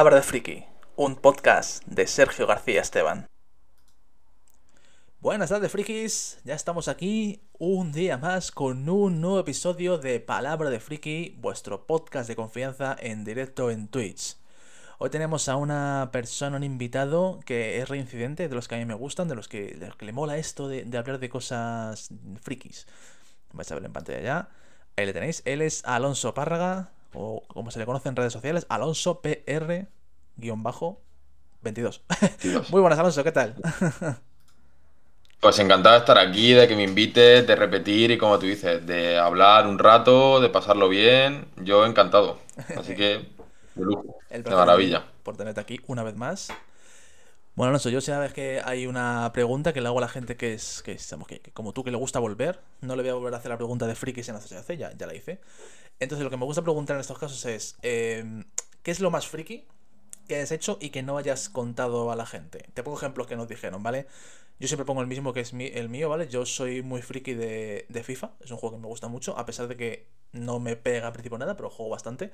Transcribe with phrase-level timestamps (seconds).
[0.00, 0.64] Palabra de Friki,
[0.96, 3.26] un podcast de Sergio García Esteban.
[5.18, 6.38] Buenas tardes, frikis.
[6.42, 11.86] Ya estamos aquí un día más con un nuevo episodio de Palabra de Friki, vuestro
[11.86, 14.38] podcast de confianza en directo en Twitch.
[14.96, 18.86] Hoy tenemos a una persona, un invitado que es reincidente, de los que a mí
[18.86, 22.08] me gustan, de los que, le mola esto de, de hablar de cosas
[22.40, 22.86] frikis.
[23.52, 24.48] Vais a ver en pantalla ya.
[24.96, 25.42] Ahí le tenéis.
[25.44, 29.86] Él es Alonso Párraga, o como se le conoce en redes sociales, Alonso PR-22.
[32.70, 33.54] Muy buenas, Alonso, ¿qué tal?
[35.40, 38.86] Pues encantado de estar aquí, de que me invites, de repetir y como tú dices,
[38.86, 41.46] de hablar un rato, de pasarlo bien.
[41.56, 42.38] Yo encantado.
[42.76, 43.26] Así que,
[43.74, 45.06] de lujo, de maravilla.
[45.22, 46.52] Por tenerte aquí una vez más.
[47.60, 50.54] Bueno, Alonso, yo sabes que hay una pregunta que le hago a la gente que
[50.54, 52.58] es, que, que, como tú, que le gusta volver.
[52.80, 54.96] No le voy a volver a hacer la pregunta de frikis en la sociedad, ya,
[54.96, 55.42] ya la hice.
[55.98, 58.44] Entonces, lo que me gusta preguntar en estos casos es: em,
[58.82, 59.66] ¿qué es lo más friki
[60.26, 62.64] que hayas hecho y que no hayas contado a la gente?
[62.72, 64.06] Te pongo ejemplos que nos dijeron, ¿vale?
[64.58, 66.28] Yo siempre pongo el mismo que es el mío, ¿vale?
[66.28, 69.68] Yo soy muy friki de, FIFA, es un juego que me gusta mucho, a pesar
[69.68, 72.30] de que no me pega al principio nada, pero juego bastante.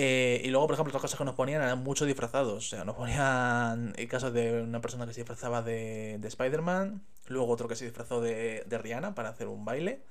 [0.00, 2.66] Eh, y luego, por ejemplo, las cosas que nos ponían eran mucho disfrazados.
[2.66, 7.02] O sea, nos ponían el caso de una persona que se disfrazaba de, de Spider-Man,
[7.26, 10.04] luego otro que se disfrazó de, de, Rihanna para hacer un baile.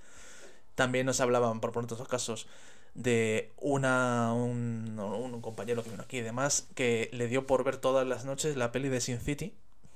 [0.75, 2.47] También nos hablaban, por poner otros casos,
[2.95, 7.77] de una, un, un compañero que vino aquí y demás, que le dio por ver
[7.77, 9.55] todas las noches la peli de Sin City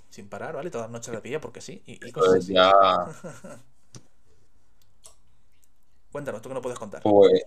[0.10, 0.70] sin parar, ¿vale?
[0.70, 1.84] Todas las noches la pilla porque sí.
[1.86, 2.54] Y, cosas así.
[6.14, 7.02] Cuéntanos, tú que no puedes contar.
[7.02, 7.44] Pues,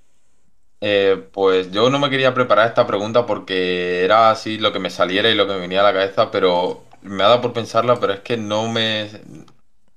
[0.87, 4.91] eh, pues yo no me quería preparar esta pregunta porque era así lo que me
[4.91, 7.99] saliera y lo que me venía a la cabeza, pero me ha dado por pensarla,
[7.99, 9.09] pero es que no me.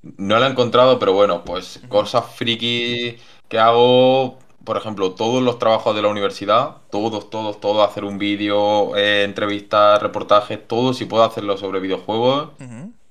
[0.01, 3.17] No la he encontrado, pero bueno, pues cosas friki
[3.49, 8.17] que hago, por ejemplo, todos los trabajos de la universidad, todos, todos, todos, hacer un
[8.17, 12.51] vídeo, eh, entrevistas, reportajes, todo, si puedo hacerlo sobre videojuegos,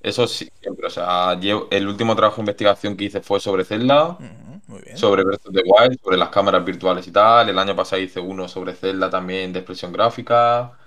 [0.01, 0.87] eso sí, siempre.
[0.87, 1.33] O sea,
[1.69, 4.17] el último trabajo de investigación que hice fue sobre Zelda,
[4.95, 7.49] sobre Breath of the Wild, sobre las cámaras virtuales y tal.
[7.49, 10.77] El año pasado hice uno sobre Zelda también de expresión gráfica.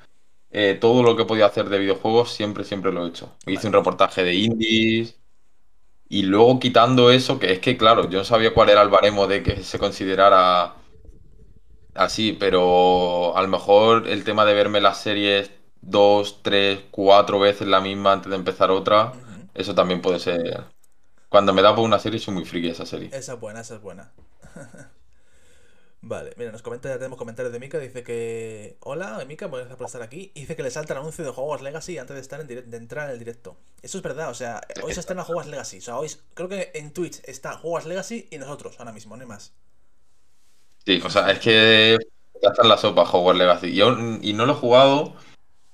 [0.50, 3.36] Eh, todo lo que podía hacer de videojuegos siempre, siempre lo he hecho.
[3.46, 5.16] Hice un reportaje de indies.
[6.08, 9.26] Y luego quitando eso, que es que, claro, yo no sabía cuál era el baremo
[9.28, 10.74] de que se considerara
[11.94, 17.69] así, pero a lo mejor el tema de verme las series dos, tres, cuatro veces
[17.69, 19.12] la misma antes de empezar otra,
[19.54, 20.64] eso también puede ser.
[21.30, 23.08] Cuando me da por una serie, soy muy friki esa serie.
[23.12, 24.12] Esa es buena, esa es buena.
[26.02, 28.78] Vale, mira, nos comenta, ya tenemos comentarios de Mika, dice que...
[28.80, 30.32] Hola, Mika, gracias por estar aquí.
[30.34, 33.06] Dice que le salta el anuncio de Hogwarts Legacy antes de, estar en de entrar
[33.06, 33.56] en el directo.
[33.80, 35.78] Eso es verdad, o sea, hoy se estrena Hogwarts Legacy.
[35.78, 39.22] O sea, hoy creo que en Twitch está Hogwarts Legacy y nosotros ahora mismo, no
[39.22, 39.52] hay más.
[40.84, 41.96] Sí, o sea, es que
[42.42, 43.69] ya está en la sopa Hogwarts Legacy.
[43.69, 45.14] Y, y no lo he jugado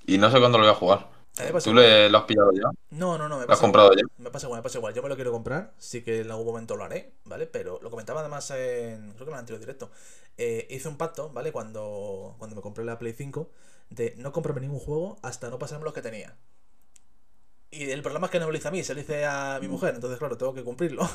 [0.05, 1.16] y no sé cuándo lo voy a jugar.
[1.63, 2.69] ¿Tú le, lo has pillado ya?
[2.91, 3.39] No, no, no.
[3.39, 4.03] Me ¿Lo has comprado ya?
[4.17, 4.93] Me pasa igual, me pasa igual.
[4.93, 7.45] Yo me lo quiero comprar, sí que en algún momento lo haré, ¿vale?
[7.47, 9.11] Pero lo comentaba además en.
[9.13, 9.91] Creo que en el anterior directo.
[10.37, 11.51] Eh, hice un pacto, ¿vale?
[11.51, 13.49] Cuando, cuando me compré la Play 5,
[13.89, 16.35] de no comprarme ningún juego hasta no pasarme los que tenía.
[17.69, 19.59] Y el problema es que no me lo hice a mí, se lo hice a
[19.61, 21.07] mi mujer, entonces claro, tengo que cumplirlo.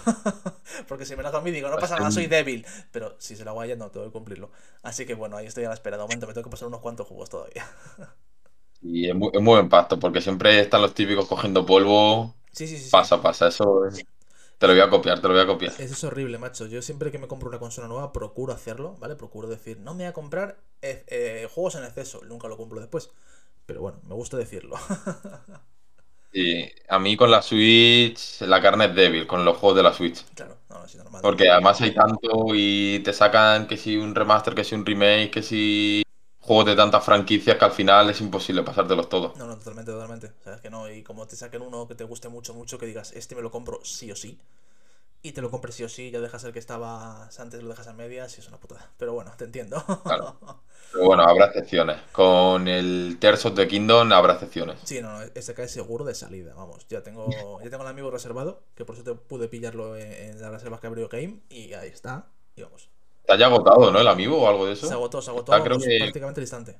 [0.89, 2.67] Porque si me lo hago a mí, digo, no pasa nada, soy débil.
[2.91, 4.51] Pero si se lo hago a ella, no, tengo que cumplirlo.
[4.83, 5.97] Así que bueno, ahí estoy a la espera.
[5.97, 7.67] De momento me tengo que pasar unos cuantos juegos todavía.
[8.83, 12.35] Y es muy, es muy buen pacto, porque siempre están los típicos cogiendo polvo.
[12.53, 12.91] Sí, sí, sí.
[12.91, 13.83] Pasa, pasa, eso
[14.59, 15.73] te lo voy a copiar, te lo voy a copiar.
[15.73, 16.67] Eso es horrible, macho.
[16.67, 19.17] Yo siempre que me compro una consola nueva procuro hacerlo, ¿vale?
[19.17, 22.21] Procuro decir, no me voy a comprar eh, eh, juegos en exceso.
[22.25, 23.11] Nunca lo compro después.
[23.67, 24.77] Pero bueno, me gusta decirlo.
[26.33, 29.93] Sí, a mí con la Switch la carne es débil, con los juegos de la
[29.93, 30.25] Switch.
[30.35, 31.21] Claro, no, no, normal.
[31.21, 35.31] Porque además hay tanto y te sacan que si un remaster, que si un remake,
[35.31, 36.03] que si
[36.43, 39.37] juegos de tantas franquicias que al final es imposible pasártelos todos.
[39.37, 40.27] No, no, totalmente, totalmente.
[40.41, 42.79] O sea, es que no, y como te saquen uno que te guste mucho, mucho,
[42.79, 44.39] que digas, este me lo compro sí o sí,
[45.23, 47.87] y te lo compres sí o sí, ya dejas el que estaba antes, lo dejas
[47.87, 48.91] a medias y es una putada.
[48.99, 49.83] Pero bueno, te entiendo.
[50.03, 50.37] Claro.
[50.93, 51.99] Pero bueno, habrá excepciones.
[52.11, 54.81] Con el Tears of the Kingdom habrá excepciones.
[54.83, 56.87] Sí, no, no, ese cae seguro de salida, vamos.
[56.89, 57.31] Ya tengo,
[57.63, 60.89] ya tengo el amigo reservado, que por eso te pude pillarlo en, las reservas que
[60.89, 62.92] abrió Game, y ahí está, y vamos.
[63.23, 64.01] Está ya agotado, ¿no?
[64.01, 64.87] El amigo o algo de eso.
[64.87, 65.99] Se agotó, se agotó creo que...
[65.99, 66.79] prácticamente al instante.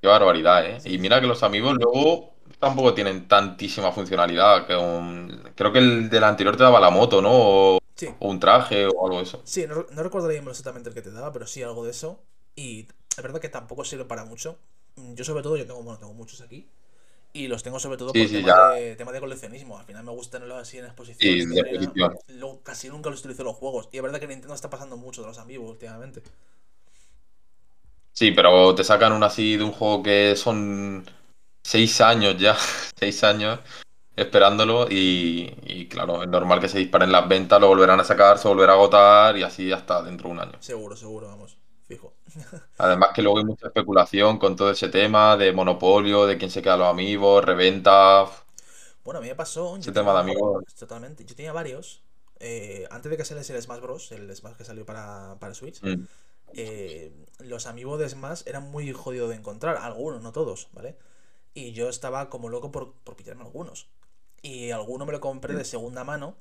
[0.00, 0.78] Qué barbaridad, ¿eh?
[0.84, 4.66] Y mira que los amigos luego tampoco tienen tantísima funcionalidad.
[4.66, 7.30] Que Creo que el del anterior te daba la moto, ¿no?
[7.32, 7.78] O,
[8.18, 9.40] un traje o algo de eso.
[9.44, 12.18] Sí, no, no recordaría exactamente el que te daba, pero sí algo de eso.
[12.56, 14.58] Y es verdad que tampoco sirve para mucho.
[14.96, 16.68] Yo sobre todo, yo tengo, bueno, tengo muchos aquí.
[17.34, 19.78] Y los tengo sobre todo por tema, de, tema, de, coleccionismo.
[19.78, 21.50] Al final me gustan los así en exposición.
[22.62, 23.88] casi nunca los utilizo en los juegos.
[23.90, 26.22] Y es verdad que Nintendo está pasando mucho de los amigos últimamente.
[28.12, 31.06] Sí, pero te sacan una así de un juego que son
[31.62, 32.56] seis años ya,
[32.98, 33.60] seis años
[34.14, 38.38] esperándolo y, y claro, es normal que se disparen las ventas, lo volverán a sacar,
[38.38, 40.52] se volverá a agotar y así hasta dentro de un año.
[40.60, 41.56] Seguro, seguro, vamos,
[41.94, 42.14] fijo.
[42.78, 46.62] Además que luego hay mucha especulación con todo ese tema de monopolio, de quién se
[46.62, 48.26] queda los amigos, reventa,
[49.04, 50.64] Bueno, a mí me pasó, ese tema de amigos.
[50.78, 52.02] totalmente, yo tenía varios,
[52.38, 55.82] eh, antes de que saliese el Smash Bros, el Smash que salió para, para Switch,
[55.82, 56.04] mm,
[56.54, 60.96] eh, los amigos de Smash eran muy jodidos de encontrar, algunos, no todos, ¿vale?
[61.54, 63.88] Y yo estaba como loco por, por pillarme algunos.
[64.42, 66.36] Y alguno me lo compré de segunda mano.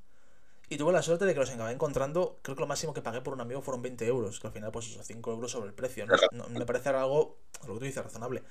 [0.72, 2.40] Y tuve la suerte de que los acabé encontrando.
[2.42, 4.40] Creo que lo máximo que pagué por un amigo fueron 20 euros.
[4.40, 6.06] Que al final, pues eso, 5 euros sobre el precio.
[6.08, 8.42] No, no- me parece algo, lo que tú dices, razonable.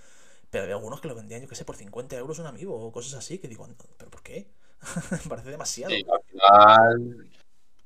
[0.51, 2.93] Pero había algunos que lo vendían, yo qué sé, por 50 euros un amigo o
[2.93, 3.39] cosas así.
[3.39, 4.51] Que digo, "No, ¿pero por qué?
[5.25, 5.95] me parece demasiado.
[5.95, 7.31] Sí, al final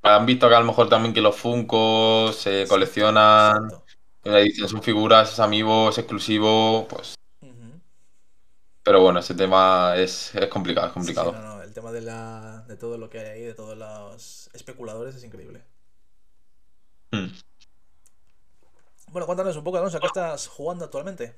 [0.01, 3.71] han visto que a lo mejor también que los Funkos se coleccionan,
[4.21, 4.67] exacto.
[4.67, 7.15] son figuras, es amiibo, es exclusivo, pues.
[8.83, 11.57] Pero bueno, ese tema es, es complicado, es Sí, sí, no, complicado.
[11.57, 11.64] no.
[11.75, 15.61] Tema de, la, de todo lo que hay ahí, de todos los especuladores, es increíble.
[17.11, 17.27] Hmm.
[19.11, 21.35] Bueno, cuéntanos un poco, Alonso, ¿a qué estás jugando actualmente?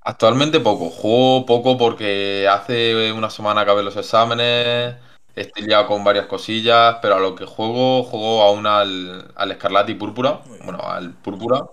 [0.00, 4.96] Actualmente poco, juego poco porque hace una semana acabé los exámenes,
[5.36, 9.92] estoy liado con varias cosillas, pero a lo que juego, juego aún al, al Escarlata
[9.92, 11.64] y Púrpura, bueno, al Púrpura,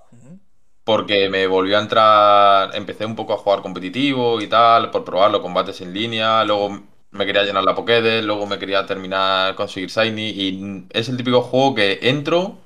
[0.84, 5.32] porque me volvió a entrar, empecé un poco a jugar competitivo y tal, por probar
[5.32, 9.90] los combates en línea, luego me quería llenar la Pokédex, luego me quería terminar, conseguir
[9.90, 12.58] Shiny, y es el típico juego que entro,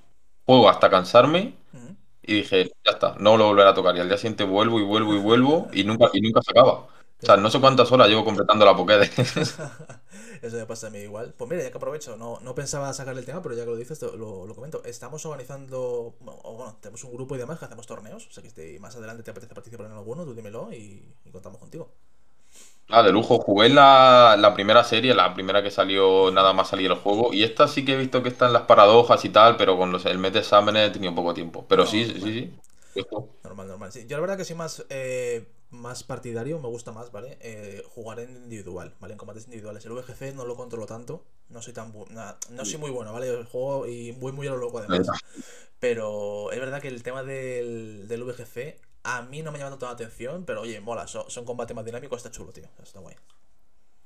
[0.46, 1.56] juego hasta cansarme.
[1.74, 1.96] ujú.
[2.24, 3.96] Y dije, ya está, no lo volveré a tocar.
[3.98, 6.72] Y al día siguiente vuelvo y vuelvo y vuelvo y nunca, y nunca se acaba.
[6.74, 6.88] O
[7.24, 9.60] sea, no sé cuántas horas llevo completando la Pokédex.
[10.42, 11.34] Eso me pasa a mí igual.
[11.38, 13.76] Pues mira, ya que aprovecho, no, no pensaba sacar el tema, pero ya que lo
[13.78, 14.84] dices, lo, lo comento.
[14.86, 18.28] Estamos organizando, bueno, o bueno, tenemos un grupo y demás que hacemos torneos.
[18.28, 21.32] O sea que si más adelante te apetece participar en alguno, tú dímelo y, y
[21.32, 21.94] contamos contigo.
[22.94, 23.40] Ah, de lujo.
[23.40, 27.34] Jugué la, la primera serie, la primera que salió nada más salir el juego.
[27.34, 29.92] Y esta sí que he visto que está en las paradojas y tal, pero con
[29.92, 31.66] los, el mes de exámenes he tenido poco tiempo.
[31.70, 32.34] Pero No, sí, sí, normal.
[32.34, 32.54] sí.
[32.94, 33.04] sí.
[33.44, 33.92] Normal, normal.
[33.92, 37.38] Sí, yo la verdad que soy más, eh, más partidario, me gusta más, ¿vale?
[37.42, 39.14] Eh, jugar en individual, ¿vale?
[39.14, 39.86] En combates individuales.
[39.86, 43.30] El VGC no lo controlo tanto, no soy tan na- no soy muy bueno, ¿vale?
[43.30, 45.16] El juego y muy muy a lo loco además.
[45.80, 49.86] Pero es verdad que el tema del, del VGC a mí no me llama tanto
[49.86, 52.66] la atención, pero oye, mola, son, son combates más dinámicos, está chulo, tío.
[52.82, 53.16] Está guay.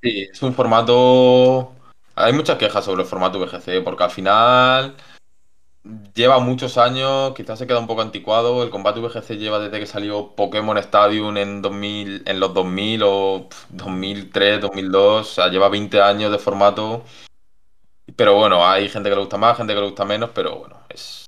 [0.01, 1.73] Sí, es un formato.
[2.15, 4.95] Hay muchas quejas sobre el formato VGC, porque al final.
[6.15, 8.63] Lleva muchos años, quizás se queda un poco anticuado.
[8.63, 13.47] El combate VGC lleva desde que salió Pokémon Stadium en 2000, en los 2000 o
[13.47, 13.77] pf, Ujú.
[13.85, 15.21] 2003, 2002.
[15.21, 17.03] O sea, lleva 20 años de formato.
[18.15, 20.79] Pero bueno, hay gente que le gusta más, gente que le gusta menos, pero bueno,
[20.89, 21.24] es,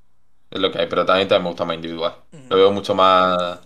[0.50, 0.86] es lo que hay.
[0.88, 2.14] Pero también, también me gusta más individual.
[2.48, 3.60] Lo veo mucho más,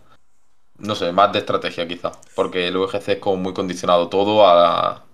[0.79, 2.19] no sé, más de estrategia quizás.
[2.35, 5.07] Porque el VGC es como muy condicionado todo a,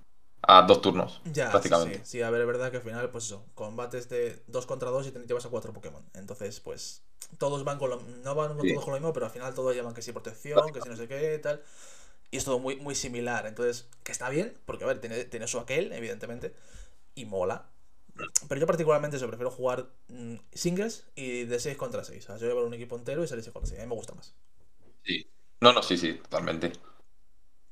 [0.43, 1.91] a dos turnos, Ya, sí, sí.
[1.91, 2.00] prácticamente.
[2.05, 5.06] Sí, a ver, es verdad que al final, pues eso, combates de 2 contra 2
[5.06, 6.03] y te llevas a 4 Pokémon.
[6.15, 7.03] Entonces, pues,
[7.39, 8.69] todos van con lo, no van con Sí.
[8.69, 10.96] todos con lo mismo, pero al final todos llevan que sí protección, que sí no
[10.96, 11.63] sé qué, tal.
[12.31, 13.46] Y es todo muy, muy similar.
[13.46, 16.55] Entonces, que está bien, porque a ver, tiene, tiene su aquel, evidentemente,
[17.15, 17.67] y mola.
[18.48, 22.25] Pero yo particularmente eso, prefiero jugar mm, singles y de 6 contra 6.
[22.25, 23.81] O sea, yo llevar un equipo entero y salir 6 contra 6.
[23.81, 24.34] A mí me gusta más.
[25.05, 25.27] Sí.
[25.60, 26.72] No, no, sí, sí, totalmente.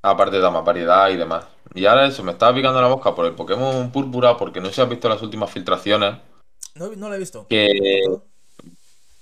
[0.03, 1.47] Aparte da más variedad y demás.
[1.75, 4.75] Y ahora eso, me estaba picando la boca por el Pokémon Púrpura, porque no sé
[4.75, 6.17] si has visto las últimas filtraciones,
[6.75, 7.47] No, no lo he visto.
[7.49, 8.23] ¿Qué, qué me han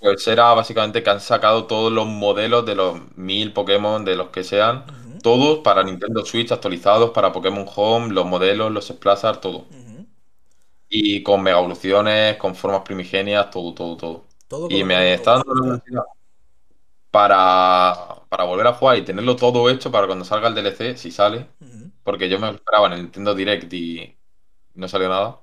[0.05, 4.17] que pues era básicamente que han sacado todos los modelos de los mil Pokémon, de
[4.17, 4.85] los que sean,
[5.23, 9.65] todos para Nintendo Switch actualizados, para Pokémon Home, los modelos, los Splashar, todo.
[10.97, 14.29] Y con mega evoluciones, con formas primigenias, todo, todo, todo.
[14.69, 16.03] Y me está dando la curiosidad
[17.11, 21.11] para, para volver a jugar y tenerlo todo hecho para cuando salga el DLC, si
[21.11, 21.51] sale.
[22.03, 24.19] Porque yo me esperaba en el Nintendo Direct y
[24.75, 25.43] no salió nada.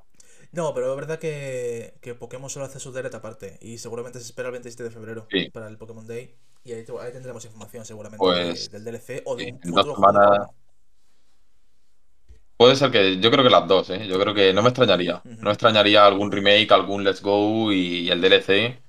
[0.51, 4.25] No, pero es verdad que, que Pokémon solo hace su direct aparte y seguramente se
[4.25, 7.45] espera el 27 de febrero Sí, para el Pokémon Day y ahí, te- ahí tendremos
[7.45, 10.25] información seguramente de- pues del DLC o de sí, un en dos futuro juego.
[12.61, 14.07] Puede ser que, yo creo que las dos, ¿eh?
[14.07, 15.25] Yo creo que no me extrañaría.
[15.39, 18.83] No me extrañaría algún remake, algún Let's Go y, el DLC.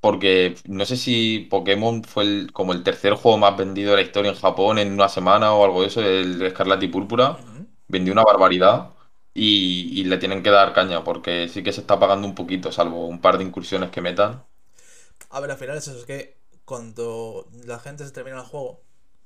[0.00, 4.02] Porque no sé si Pokémon fue el- como el tercer juego más vendido de la
[4.02, 7.38] historia en Japón en una semana o algo de eso, el Escarlata y Púrpura.
[7.40, 7.66] ujú.
[7.88, 8.90] Vendió una barbaridad
[9.32, 12.72] y, y le tienen que dar caña porque sí que se está pagando un poquito,
[12.72, 14.44] salvo un par de incursiones que metan.
[15.30, 18.82] A ver, al final es eso, es que cuando la gente se termina el juego,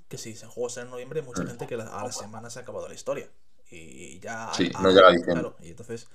[0.08, 2.50] que sí, si el juego sale en noviembre, hay mucha gente que a la semana
[2.50, 3.28] se ha acabado la historia
[3.70, 6.08] y ya, Sí, no a- llega a claro, y entonces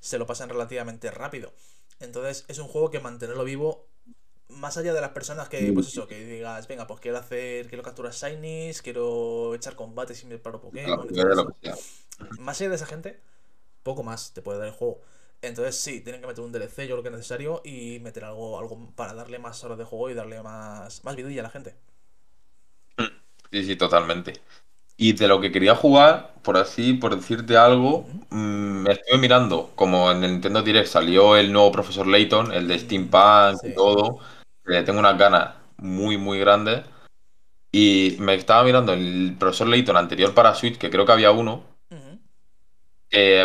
[0.00, 1.52] se lo pasan relativamente rápido.
[2.00, 3.88] Entonces es un juego que mantenerlo vivo
[4.48, 7.82] más allá de las personas que, pues eso, que digas, venga, pues quiero hacer, quiero
[7.84, 11.08] capturar shinies, quiero echar combates y me paro Pokémon.
[12.36, 13.20] Más allá de esa gente,
[13.84, 15.00] poco más te puede dar el juego.
[15.42, 18.58] Entonces sí, tienen que meter un DLC, yo creo que es necesario, y meter algo,
[18.58, 21.76] algo para darle más horas de juego y darle más, más vidilla a la gente.
[23.50, 24.40] Sí, sí, totalmente.
[24.96, 29.72] Y de lo que quería jugar, por así, por decirte algo, mm, me estuve mirando,
[29.74, 34.18] como en el Nintendo Direct salió el nuevo Profesor Layton, el de Steampunk y todo,
[34.64, 36.82] le tengo unas ganas muy, muy grandes.
[37.72, 41.62] Y me estaba mirando el Profesor Layton anterior para Switch, que creo que había uno,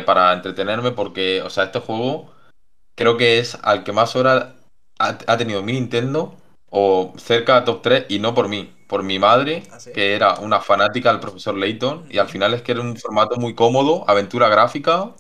[0.06, 2.32] para entretenerme, porque, o sea, este juego
[2.96, 4.48] creo que es al que más horas
[5.00, 6.36] ha, ha tenido mi Nintendo,
[6.70, 10.36] o cerca de top 3, y no por mí por mi madre, ¿Ah, que era
[10.42, 14.04] una fanática del profesor Layton, y al final es que era un formato muy cómodo,
[14.06, 15.14] aventura gráfica,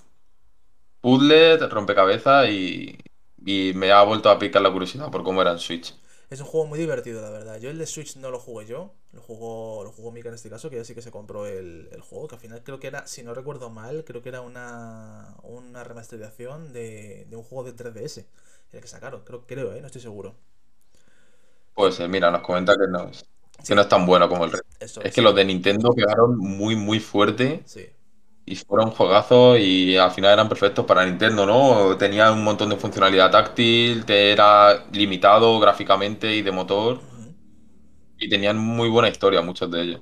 [0.99, 2.97] puzzle, rompecabezas, y,
[3.45, 5.95] y me ha vuelto a picar la curiosidad por cómo era en Switch.
[6.29, 7.61] Es un juego muy divertido, la verdad.
[7.61, 10.49] Yo el de Switch no lo jugué yo, lo jugó, lo jugó Mika en este
[10.49, 13.07] caso, que ya sí que se compró el, juego, que al final creo que era,
[13.07, 17.73] si no recuerdo mal, creo que era una, una remasterización de, de un juego de
[17.73, 18.25] 3DS,
[18.73, 19.79] el que sacaron, creo, creo, ¿eh?
[19.79, 20.35] no estoy seguro.
[21.73, 23.25] Pues mira, nos comenta que no es.
[23.67, 25.01] Que no es tan bueno como el resto.
[25.01, 27.61] es que los de Nintendo quedaron muy, muy fuerte.
[27.65, 27.85] Sí.
[28.45, 31.95] Y fueron juegazos y al final eran perfectos para Nintendo, ¿no?
[31.97, 36.99] Tenía un montón de funcionalidad táctil, te era limitado gráficamente y de motor.
[38.17, 40.01] Y tenían muy buena historia, muchos de ellos.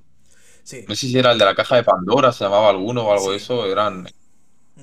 [0.64, 0.86] Sí.
[0.88, 3.32] No sé si era el de la caja de Pandora, se llamaba alguno o algo
[3.32, 3.66] de eso.
[3.66, 4.08] Eran.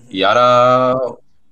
[0.09, 0.95] Y ahora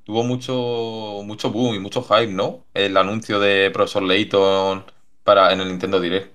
[0.04, 2.66] tuvo mucho, mucho boom y mucho hype, ¿no?
[2.74, 4.84] El anuncio de Profesor Layton
[5.24, 6.33] para, en el Nintendo Direct.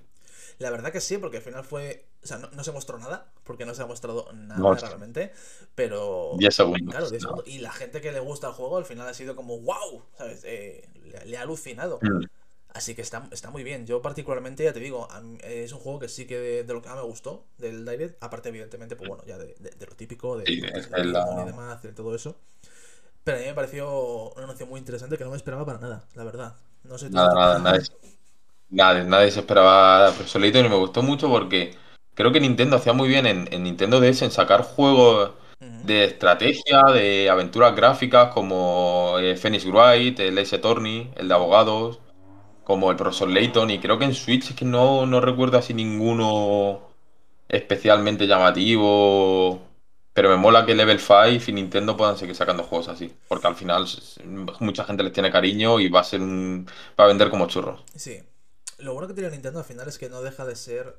[0.60, 2.04] La verdad que sí, porque al final fue.
[2.22, 5.32] O sea, no, se mostró nada, porque no se ha mostrado nada realmente.
[5.74, 6.34] Pero.
[6.36, 6.90] 10 segundos.
[6.90, 7.48] Claro, 10 segundos.
[7.48, 10.42] Y la gente que le gusta el juego al final ha sido como, wow, ¿sabes?
[10.44, 10.86] Eh,
[11.24, 11.98] le, ha alucinado.
[12.02, 12.26] Mm.
[12.74, 13.86] Así que está, está muy bien.
[13.86, 15.08] Yo particularmente, ya te digo,
[15.42, 18.50] es un juego que sí que de, lo que más me gustó del Direct, aparte
[18.50, 21.42] evidentemente, pues bueno, ya de, lo típico, de, sí, la...
[21.42, 22.36] y demás, de todo eso.
[23.24, 26.04] Pero a mí me pareció una noción muy interesante que no me esperaba para nada,
[26.14, 26.56] la verdad.
[26.84, 27.08] No sé.
[27.08, 27.82] Nada, nada, nada.
[28.70, 31.74] Nadie, nadie se esperaba Profesor Layton y me gustó mucho porque
[32.14, 35.32] creo que Nintendo hacía muy bien en, Nintendo DS en sacar juegos
[35.84, 42.00] de estrategia, de aventuras gráficas como eh, Phoenix Wright, el Ace Attorney, el de abogados,
[42.64, 43.70] como el Profesor Layton.
[43.70, 46.82] Y creo que en Switch es que no, no recuerdo así ninguno
[47.48, 49.62] especialmente llamativo.
[50.12, 53.12] Pero me mola que Level 5 y Nintendo puedan seguir sacando juegos así.
[53.28, 53.86] Porque al final
[54.60, 56.66] mucha gente les tiene cariño y va a ser un.
[56.98, 57.82] va a vender como churros.
[57.94, 58.20] Sí.
[58.80, 60.96] Lo bueno que tiene Nintendo al final es que no deja de ser.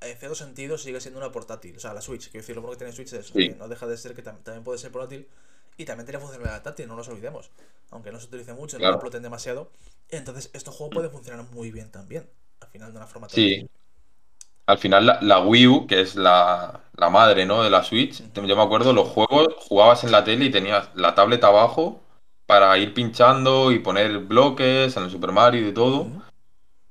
[0.00, 1.76] En cierto sentido, sigue siendo una portátil.
[1.76, 2.30] O sea, la Switch.
[2.30, 4.64] Quiero decir, lo bueno que tiene Switch es que no deja de ser que también
[4.64, 5.26] puede ser portátil.
[5.76, 7.50] Y también tiene funcionalidad táctil, no nos olvidemos.
[7.90, 9.70] Aunque no se utilice mucho, no lo exploten demasiado.
[10.08, 12.28] Entonces, este juego puede funcionar muy bien también.
[12.60, 13.68] Al final, de una forma Sí.
[14.66, 16.80] Al final, la, Wii U, que es la,
[17.10, 17.62] madre ¿no?
[17.62, 21.14] de la Switch, yo me acuerdo, los juegos jugabas en la tele y tenías la
[21.14, 22.00] tableta abajo
[22.46, 26.06] para ir pinchando y poner bloques en el Super Mario y todo.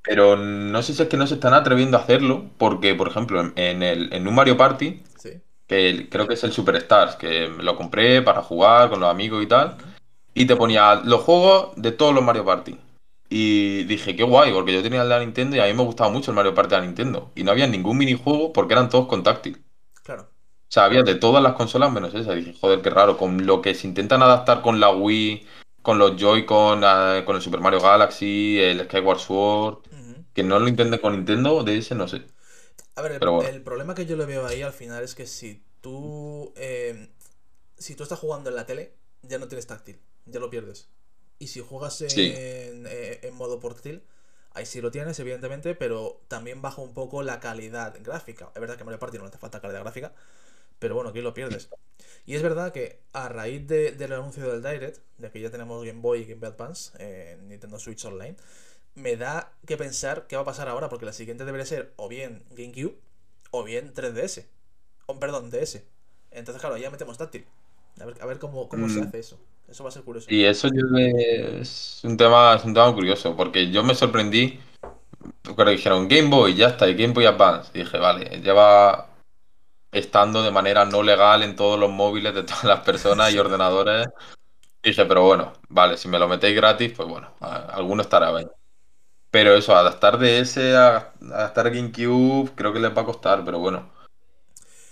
[0.04, 3.54] Pero no sé si es que no se están atreviendo a hacerlo, porque, por ejemplo,
[3.56, 5.02] en, el, en un Mario Party,
[5.68, 9.48] que creo que es el Superstars, que lo compré para jugar con los amigos y
[9.48, 9.78] tal,
[10.34, 12.78] y te ponía los juegos de todos los Mario Party.
[13.30, 15.84] Y dije, qué guay, porque yo tenía el de la Nintendo y a mí me
[15.84, 17.32] gustaba mucho el Mario Party de la Nintendo.
[17.34, 19.64] Y no había ningún minijuego porque eran todos con táctil.
[20.04, 20.24] Claro.
[20.24, 22.34] O sea, había de todas las consolas menos esa.
[22.34, 23.18] Y dije, joder, qué raro.
[23.18, 25.48] Con lo que se intentan adaptar con la Wii,
[25.84, 29.78] con los Joy-Con, eh, con el Super Mario Galaxy, el Skyward Sword,
[30.34, 32.24] que no lo intenten con Nintendo, de ese no sé.
[32.96, 36.54] A ver, el, problema que yo le veo ahí al final es que si tú.
[36.56, 37.10] Eh,
[37.78, 40.88] si tú estás jugando en la tele, ya no tienes táctil, ya lo pierdes.
[41.38, 44.04] Y si juegas en, eh, en, modo portátil,
[44.52, 48.52] ahí sí lo tienes, evidentemente, pero también baja un poco la calidad gráfica.
[48.56, 50.14] Es verdad que en Mario Party no hace falta calidad gráfica,
[50.80, 51.70] pero bueno, aquí lo pierdes.
[52.26, 56.00] Y es verdad que a raíz del anuncio del Direct, de que ya tenemos Game
[56.00, 58.36] Boy y Game Boy Advance en Nintendo Switch Online,
[58.96, 62.08] me da que pensar qué va a pasar ahora, porque la siguiente debería ser o
[62.08, 62.96] bien GameCube
[63.52, 64.46] o bien 3DS.
[65.06, 65.84] O, perdón, DS.
[66.32, 67.46] Entonces, claro, ya metemos táctil.
[68.00, 69.04] A ver, a ver cómo, cómo se mm.
[69.04, 69.40] hace eso.
[69.68, 70.28] Eso va a ser curioso.
[70.30, 74.60] Y eso es un tema, es un tema curioso, porque yo me sorprendí
[75.56, 77.72] cuando dijeron Game Boy, ya está, y Game Boy Advance.
[77.74, 79.13] Y dije, vale, lleva
[79.94, 84.08] estando de manera no legal en todos los móviles de todas las personas y ordenadores.
[84.82, 88.52] Dije, pero bueno, vale, si me lo metéis gratis, pues bueno, alguno estará bien.
[89.32, 93.90] Pero eso, adaptar DS a adaptar GameCube, creo que les va a costar, pero bueno.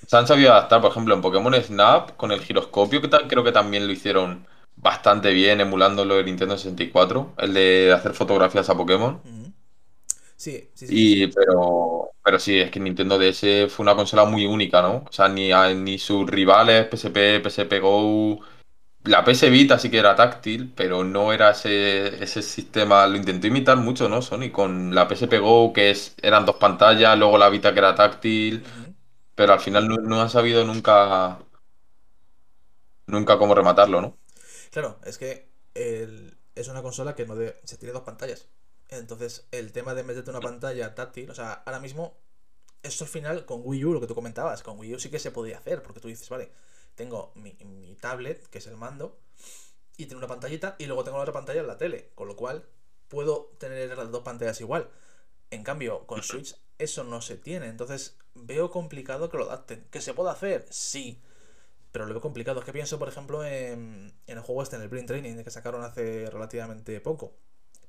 [0.07, 3.51] Se han sabido adaptar, por ejemplo, en Pokémon Snap, con el giroscopio, que creo que
[3.51, 8.75] también lo hicieron bastante bien, emulando lo de Nintendo 64, el de hacer fotografías a
[8.75, 9.21] Pokémon.
[9.23, 9.40] Sí,
[10.73, 11.29] sí, sí, sí, Y, sí.
[11.29, 15.05] pero, pero sí, es que Nintendo DS fue una consola muy única, ¿no?
[15.09, 18.39] O sea, ni, ni sus rivales, PSP, PSP Go,
[19.05, 23.47] la PS Vita sí que era táctil, pero no era ese, ese sistema, lo intentó
[23.47, 24.21] imitar mucho, ¿no?
[24.21, 27.95] Sony, con la PSP Go, que es, eran dos pantallas, luego la Vita que era
[27.95, 28.63] táctil,
[29.35, 31.39] pero al final no, no han sabido nunca,
[33.07, 34.17] nunca cómo rematarlo, ¿no?
[34.71, 38.47] Claro, es que el- es una consola que no debe, se tiene dos pantallas.
[38.91, 42.17] Entonces, el tema de meterte una pantalla táctil, o sea, ahora mismo,
[42.83, 45.17] esto al final con Wii U, lo que tú comentabas, con Wii U sí que
[45.17, 46.51] se podía hacer, porque tú dices, vale,
[46.95, 49.17] tengo mi, mi tablet, que es el mando,
[49.95, 52.35] y tiene una pantallita, y luego tengo la otra pantalla en la tele, con lo
[52.35, 52.67] cual
[53.07, 54.89] puedo tener las dos pantallas igual.
[55.51, 59.85] En cambio, con Switch eso no se tiene, entonces veo complicado que lo adapten.
[59.89, 60.65] ¿Que se puede hacer?
[60.69, 61.21] Sí,
[61.91, 62.59] pero lo veo complicado.
[62.59, 65.51] Es que pienso, por ejemplo, en, en el juego este, en el Brain Training, que
[65.51, 67.35] sacaron hace relativamente poco.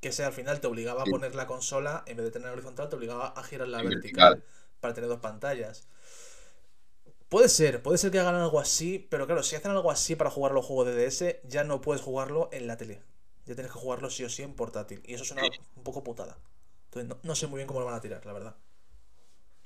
[0.03, 2.51] Que ese al final te obligaba a Sí, poner la consola, en vez de tener
[2.51, 4.43] horizontal, te obligaba a girar la vertical vertical.
[4.81, 5.89] para tener dos pantallas.
[7.29, 10.31] Puede ser, puede ser que hagan algo así, pero claro, si hacen algo así para
[10.31, 13.03] jugar los juegos de DS, ya no puedes jugarlo en la tele.
[13.47, 15.03] Ya tienes que jugarlo sí o sí en portátil.
[15.07, 16.39] Y eso es una un poco putada.
[16.87, 18.57] Entonces no, no sé muy bien cómo lo van a tirar, la verdad.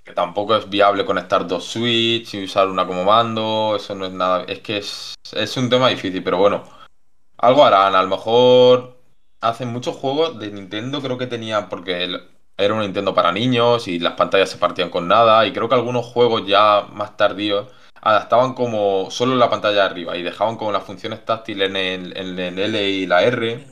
[0.04, 4.12] Que tampoco es viable conectar dos Switch y usar una como mando, eso no es
[4.12, 6.62] nada, es que es, es un tema difícil, pero bueno.
[7.38, 8.95] Algo harán, a lo mejor
[9.40, 12.08] hacen muchos juegos de Nintendo, creo que tenían, porque
[12.56, 15.74] era un Nintendo para niños y las pantallas se partían con nada, y creo que
[15.74, 17.68] algunos juegos ya más tardíos
[18.00, 22.16] adaptaban como solo la pantalla de arriba y dejaban como las funciones táctiles en el,
[22.16, 23.64] en el L y la R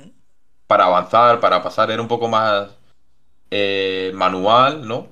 [0.67, 2.69] para avanzar, para pasar, era un poco más
[3.51, 5.09] eh, manual, ¿no?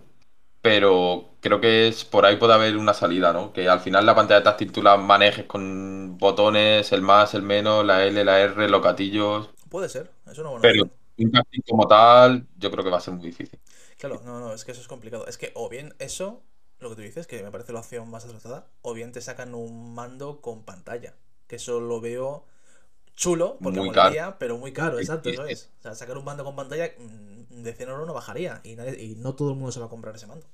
[0.61, 3.53] Pero creo que es por ahí puede haber una salida, ¿no?
[3.53, 7.85] Que al final la pantalla táctil tú la manejes con botones, el más, el menos,
[7.85, 9.51] la L, la R, los gatillos.
[9.69, 10.83] Puede ser, es una buena Pero
[11.19, 13.61] un táctil como tal, yo creo que va a ser muy difícil.
[13.99, 15.27] Claro, no, no, es que eso es complicado.
[15.27, 16.43] Es que o bien eso,
[16.79, 19.55] lo que tú dices, que me parece la opción más acertada, o bien te sacan
[19.55, 21.15] un mando con pantalla.
[21.47, 22.45] Que eso lo veo
[23.17, 24.17] chulo, porque Muy caro.
[24.17, 25.71] molaría, pero muy caro, exacto, eso es.
[25.81, 28.99] O sea, sacar un mando con pantalla mm, de 100 euros no bajaría y, nadie-
[29.01, 30.47] y no todo el mundo se va a comprar ese mando.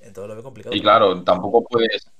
[0.00, 2.10] Entonces lo veo complicado, Y claro, tampoco puedes,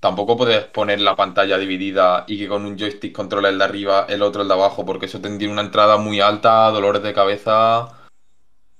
[0.00, 4.06] tampoco puedes poner la pantalla dividida y que con un joystick controla el de arriba,
[4.08, 7.88] el otro el de abajo, porque eso tendría una entrada muy alta, dolores de cabeza.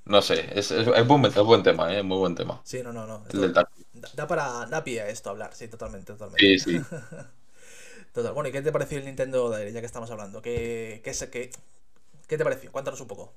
[0.07, 2.03] No sé, es, es, es buen, es buen tema, ¿eh?
[2.03, 2.61] Muy buen tema.
[2.63, 3.25] Sí, no, no, no.
[3.33, 3.69] El del da,
[4.15, 4.67] da para.
[4.67, 6.59] da pie a esto hablar, sí, totalmente, totalmente.
[6.59, 6.81] Sí, sí.
[8.13, 8.33] Total.
[8.33, 10.41] Bueno, ¿y qué te pareció el Nintendo Direct, ya que estamos hablando?
[10.41, 11.51] ¿Qué, qué, qué,
[12.29, 12.73] qué te pareció?
[12.73, 13.35] Cuéntanos un poco.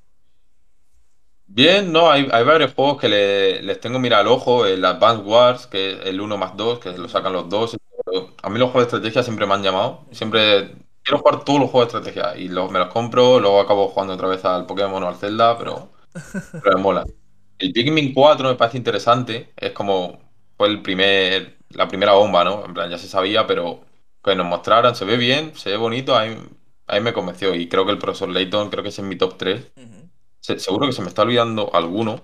[1.50, 5.24] Bien, no, hay, hay varios juegos que le- les tengo mira al ojo, el Advance
[5.24, 7.78] Wars, que es el uno más 2 que lo sacan los dos.
[8.44, 11.72] A mí los juegos de estrategia siempre me han llamado, siempre quiero jugar todos los
[11.72, 15.04] juegos de estrategia y los, me los compro, luego acabo jugando otra vez al Pokémon
[15.04, 15.92] o al Zelda, pero,
[16.62, 17.06] pero me mola.
[17.60, 20.20] El Pikmin 4 me parece interesante, es como
[20.58, 22.66] fue el primer, la primera bomba, ¿no?
[22.66, 23.82] En plan, ya se sabía, pero
[24.24, 26.36] que nos mostraran, se ve bien, se ve bonito, a mí,
[26.88, 29.16] a mí me convenció y creo que el profesor Layton, creo que es en mi
[29.18, 29.72] top 3.
[29.78, 29.97] Ujú.
[30.48, 32.20] Se- seguro que se me está olvidando alguno,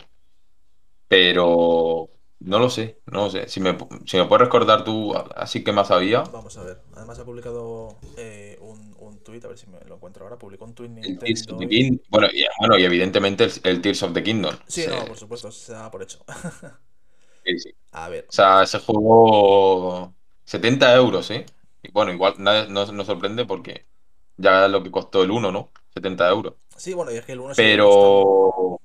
[1.07, 2.09] pero
[2.39, 3.47] no lo sé, no lo sé.
[3.49, 6.81] Si me, si me puedes recordar tú, así que más había, Vamos a ver.
[6.95, 10.37] Además ha publicado eh, un, un tuit, a ver si me lo encuentro ahora.
[10.37, 13.81] Publicó un tuit el Tears of Nintendo the bueno, y, bueno, y evidentemente el, el
[13.81, 14.55] Tears of the Kingdom.
[14.67, 16.23] Sí, no, por Se- supuesto, se da por hecho.
[17.45, 17.69] sí, sí.
[17.93, 21.45] A ver, O sea, ese juego 70 euros, ¿eh?
[21.83, 23.87] Y bueno, igual nada, no nos sorprende porque
[24.37, 25.71] ya es lo que costó el uno ¿no?
[25.93, 26.55] 70 euros.
[26.77, 28.23] Sí, bueno, y es que el uno sigue costando.
[28.23, 28.79] Pero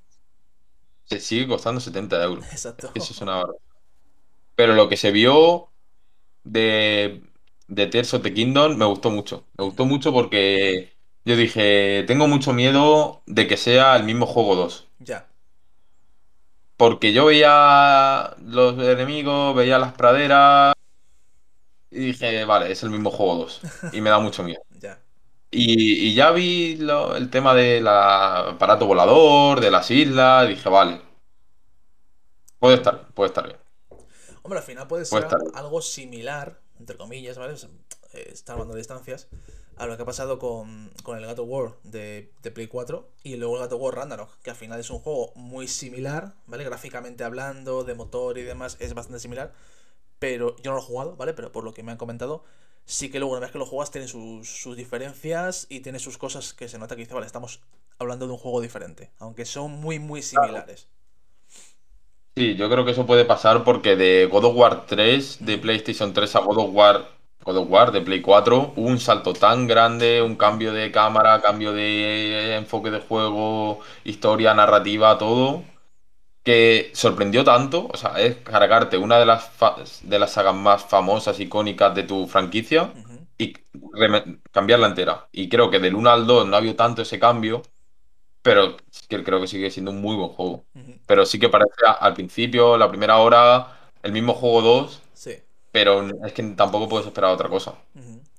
[1.05, 2.45] se sigue costando 70 euros.
[2.51, 2.91] Exacto.
[2.93, 3.43] eso es una.
[4.55, 5.71] Pero lo que se vio
[6.43, 7.23] de,
[7.67, 9.45] de Tears of the Kingdom me gustó mucho.
[9.57, 10.93] Me gustó mucho porque
[11.25, 14.89] yo dije, tengo mucho miedo de que sea el mismo juego 2.
[14.99, 15.27] Ya,
[16.77, 20.73] Porque yo veía los enemigos, veía las praderas
[21.91, 23.61] y dije, vale, es el mismo juego 2.
[23.93, 24.61] Y me da mucho miedo.
[25.51, 30.69] Y, y ya vi lo- el tema del aparato volador, de las islas, y dije,
[30.69, 31.01] vale,
[32.59, 33.57] puede estar, puede estar bien.
[34.43, 35.53] Hombre, al final puede Puede ser estar al- bien.
[35.53, 37.53] algo similar, entre comillas, ¿vale?
[37.53, 37.69] O sea,
[38.13, 39.27] eh, está hablando de distancias,
[39.77, 43.35] a lo que ha pasado con, con el of War de, de Play 4 y
[43.37, 46.63] luego el of War Ragnarok, que al final es un juego muy similar, ¿vale?
[46.63, 49.53] Gráficamente hablando, de motor y demás, es bastante similar,
[50.19, 51.33] pero yo no lo he jugado, ¿vale?
[51.33, 52.43] Pero por lo que me han comentado,
[52.89, 56.17] sí que luego una vez que lo juegas tiene sus, sus diferencias y tiene sus
[56.17, 57.61] cosas que se nota que dice, vale, estamos
[57.99, 60.87] hablando de un juego diferente, aunque son muy, muy similares.
[62.35, 66.13] Sí, yo creo que eso puede pasar porque de God of War 3, de PlayStation
[66.13, 67.07] 3 a God of War,
[67.43, 71.41] God of War de Play 4, hubo un salto tan grande, un cambio de cámara,
[71.41, 75.63] cambio de enfoque de juego, historia, narrativa, todo,
[76.49, 80.83] que sorprendió tanto, o sea, es cargarte una de las, fa- de las sagas más
[80.85, 82.91] famosas, icónicas de tu franquicia
[83.37, 83.53] y
[84.51, 85.27] cambiarla entera.
[85.31, 87.61] Y creo que del uno al 2 no ha habido tanto ese cambio,
[88.41, 88.77] pero
[89.09, 90.65] creo que sigue siendo un muy buen juego.
[91.05, 95.35] Pero sí que parece al principio, la primera hora, el mismo juego 2, Sí.
[95.71, 97.75] pero es que tampoco puedes esperar otra cosa.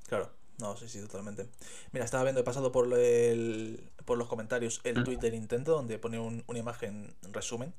[0.08, 1.46] Claro, no, sí, sí, totalmente.
[1.92, 5.98] Mira, estaba viendo, he pasado por, el- por los comentarios el tweet de Nintendo donde
[5.98, 7.72] pone un- una imagen en resumen.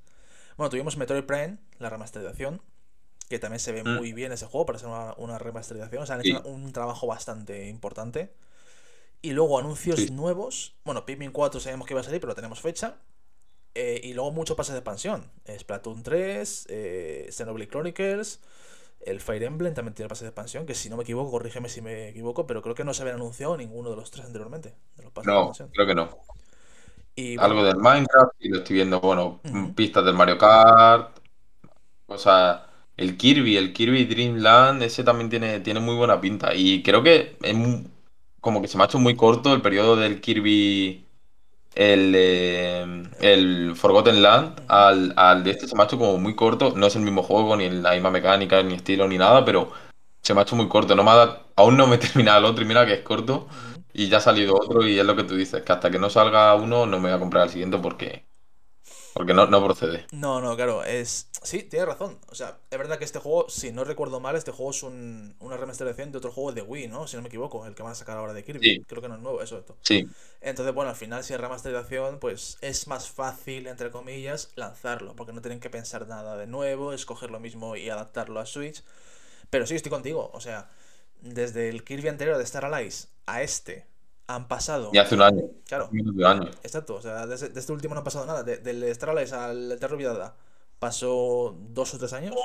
[0.57, 2.61] Bueno, tuvimos Metroid Prime, la remasterización,
[3.29, 3.95] que también se ve Mm.
[3.95, 6.03] muy bien ese juego para ser una, una remasterización.
[6.03, 6.31] O sea, han Sí.
[6.31, 8.33] hecho un trabajo bastante importante.
[9.21, 10.11] Y luego anuncios Sí.
[10.11, 10.75] nuevos.
[10.83, 12.97] Bueno, Pikmin 4 sabíamos que iba a salir, pero tenemos fecha.
[13.75, 15.31] Eh, y luego mucho pase de expansión.
[15.47, 18.41] Splatoon 3, eh, Xenoblade Chronicles,
[18.99, 21.81] el Fire Emblem también tiene pase de expansión, que si no me equivoco, corrígeme si
[21.81, 25.03] me equivoco, pero creo que no se habían anunciado ninguno de los tres anteriormente, de
[25.03, 25.69] los pases de No, expansión.
[25.73, 26.17] creo que no.
[27.34, 29.41] Y bueno, Algo del Minecraft y lo estoy viendo, bueno,
[29.75, 31.17] pistas del Mario Kart,
[32.07, 36.53] o sea, el Kirby, el Kirby Dream Land, ese también tiene, tiene muy buena pinta.
[36.55, 37.55] Y creo que es
[38.39, 41.05] como que se me ha hecho muy corto el periodo del Kirby,
[41.75, 46.36] el, eh, el Forgotten Land, al, al de este se me ha hecho como muy
[46.36, 46.73] corto.
[46.75, 49.71] No es el mismo juego, ni la misma mecánica, ni estilo, ni nada, pero
[50.21, 50.95] se me ha hecho muy corto.
[50.95, 53.01] No me ha dado- aún no me he terminado el otro y mira que es
[53.01, 53.47] corto.
[53.93, 56.10] Y ya ha salido otro y es lo que tú dices, que hasta que no
[56.10, 58.25] salga uno no me voy a comprar el siguiente porque,
[59.13, 60.08] porque no, no procede.
[60.12, 61.30] No, no, claro, es...
[61.41, 62.19] Sí, tienes razón.
[62.30, 65.36] O sea, es verdad que este juego, si no recuerdo mal, este juego es un,
[65.39, 67.08] una remasterización de otro juego de Wii, ¿no?
[67.08, 68.67] Si no me equivoco, el que van a sacar ahora de Kirby.
[68.67, 68.86] Sí.
[68.86, 69.77] Creo que no es nuevo, eso, esto.
[69.82, 70.06] Sí,
[70.41, 75.34] Entonces, bueno, al final, si es remasterización, pues es más fácil, entre comillas, lanzarlo, porque
[75.34, 78.84] no tienen que pensar nada de nuevo, escoger lo mismo y adaptarlo a Switch.
[79.49, 80.69] Pero sí, estoy contigo, o sea,
[81.21, 83.87] desde el Kirby anterior de Star Allies a este,
[84.27, 84.91] han pasado.
[84.91, 86.49] y hace un año, Claro, un año.
[86.63, 88.43] exacto, o sea, desde, de este último no ha pasado nada.
[88.43, 90.35] de- del Star Allies al Terror Vidada
[90.79, 92.35] pasó dos o tres años.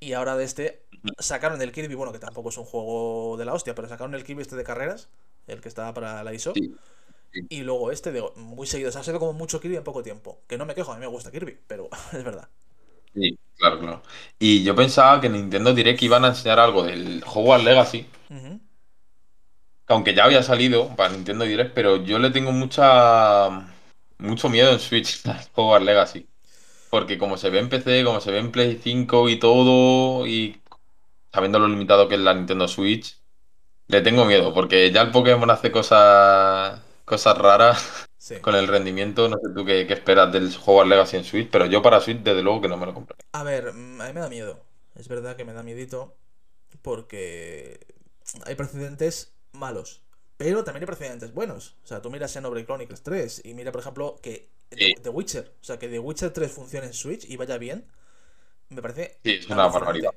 [0.00, 0.86] Y ahora de este
[1.18, 4.24] sacaron el Kirby, bueno, que tampoco es un juego de la hostia, pero sacaron el
[4.24, 5.08] Kirby este de carreras,
[5.46, 6.54] el que estaba para la ISO.
[6.54, 6.76] Sí,
[7.48, 8.90] Y luego este, de, muy seguido.
[8.90, 10.42] O sea, ha sido como mucho Kirby en poco tiempo.
[10.48, 12.48] Que no me quejo, a mí me gusta Kirby, pero es verdad.
[13.14, 14.02] sí, claro, claro.
[14.38, 18.06] Y yo pensaba que en Nintendo Direct iban a enseñar algo del Hogwarts Legacy,
[19.88, 23.66] aunque ya había salido para Nintendo Direct, pero yo le tengo mucha
[24.18, 26.28] mucho miedo en Switch al Hogwarts Legacy.
[26.90, 30.60] Porque como se ve en PC, como se ve en Play 5 y todo, y
[31.32, 33.18] sabiendo lo limitado que es la Nintendo Switch,
[33.88, 38.06] le tengo miedo, porque ya el Pokémon hace cosas cosas raras.
[38.18, 38.36] Sí.
[38.40, 41.66] con el rendimiento, no sé tú qué, qué esperas del Hogwarts Legacy en Switch, pero
[41.66, 43.16] yo para Switch desde luego que no me lo compré.
[43.32, 44.58] A ver, mm, a mí me da miedo.
[44.96, 46.16] Es verdad que me da miedito.
[46.82, 47.78] Porque
[48.44, 50.02] hay precedentes malos.
[50.36, 51.76] Pero también hay precedentes buenos.
[51.84, 54.94] O sea, tú miras Xenoblade Chronicles 3 y mira, por ejemplo, que Sí.
[55.00, 55.54] The Witcher.
[55.60, 57.86] O sea, que The Witcher 3 funcione en Switch y vaya bien.
[58.68, 60.10] Me parece Sí, es una barbaridad.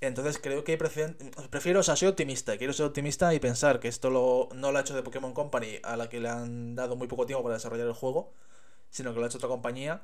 [0.00, 1.30] Entonces creo que hay precedentes.
[1.50, 2.56] Prefiero, o sea, soy optimista.
[2.58, 5.78] Quiero ser optimista y pensar que esto lo, no lo ha hecho de Pokémon Company,
[5.82, 8.32] a la que le han dado muy poco tiempo para desarrollar el juego,
[8.90, 10.02] sino que lo ha hecho otra compañía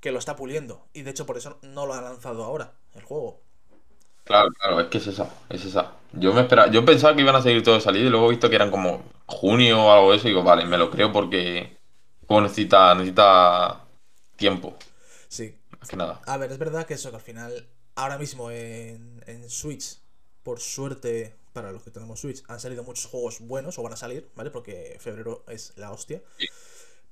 [0.00, 0.86] que lo está puliendo.
[0.92, 3.41] Y de hecho, por eso no lo ha lanzado ahora, el juego.
[4.24, 5.92] Claro, claro, es que es esa, es esa.
[6.12, 8.30] Yo me esperaba, yo pensaba que iban a seguir todo de salida y luego he
[8.30, 11.12] visto que eran como junio o algo de eso y digo, vale, me lo creo
[11.12, 11.76] porque
[12.26, 13.84] juego necesita, necesita
[14.36, 14.76] tiempo,
[15.28, 15.58] Sí.
[15.80, 16.20] más que nada.
[16.26, 20.00] A ver, es verdad que eso, que al final, ahora mismo en, en Switch,
[20.42, 23.96] por suerte para los que tenemos Switch, han salido muchos juegos buenos o van a
[23.96, 24.50] salir, ¿vale?
[24.50, 26.22] Porque febrero es la hostia.
[26.38, 26.46] Sí.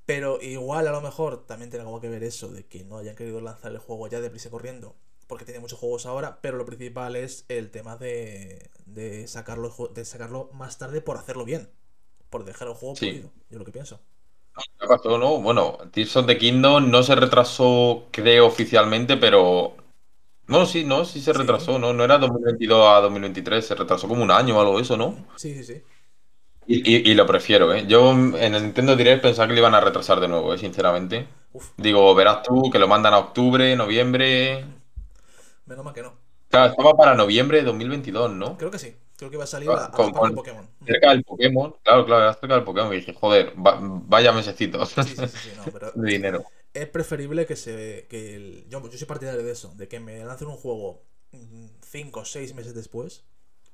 [0.07, 3.17] Pero igual a lo mejor también tiene algo que ver eso de que no hayan
[3.17, 4.97] querido lanzar el juego ya deprisa corriendo,
[5.31, 10.05] porque tiene muchos juegos ahora, pero lo principal es el tema de, de, sacarlo, de
[10.07, 11.71] sacarlo más tarde por hacerlo bien,
[12.31, 13.07] por dejar el juego Sí.
[13.09, 14.01] pulido, yo lo que pienso.
[14.79, 15.41] ¿Qué pasó, no?
[15.41, 19.77] Bueno, Tears of the Kingdom no se retrasó, creo, oficialmente, pero...
[20.49, 21.35] No, sí, no, sí se Sí.
[21.35, 21.93] retrasó, ¿no?
[21.95, 25.17] No era 2022 a 2023, se retrasó como un año o algo de eso, ¿no?
[25.35, 25.83] Sí, sí, sí.
[26.67, 27.85] Y, y- y lo prefiero, ¿eh?
[27.87, 30.59] Yo en el Nintendo Direct pensaba que lo iban a retrasar de nuevo, ¿eh?
[30.59, 31.27] Sinceramente.
[31.53, 34.65] Uf, Digo, verás tú que lo mandan a octubre, noviembre.
[35.71, 36.13] Menos mal que no.
[36.49, 38.57] Claro, estaba para noviembre de 2022, ¿no?
[38.59, 38.97] Creo que sí.
[39.17, 40.69] Creo que va a salir a, a Con, Pokémon.
[40.87, 41.75] cerca del Pokémon.
[41.83, 42.93] Claro, claro, era cerca del Pokémon.
[42.93, 46.45] Y dije, joder, va- vaya mesecitos Sí, sí, sí, sí, no, pero de dinero.
[46.75, 48.07] es preferible que se.
[48.11, 51.05] que el- yo, yo soy partidario de eso, de que me lancen un juego
[51.83, 53.25] 5 o 6 meses después,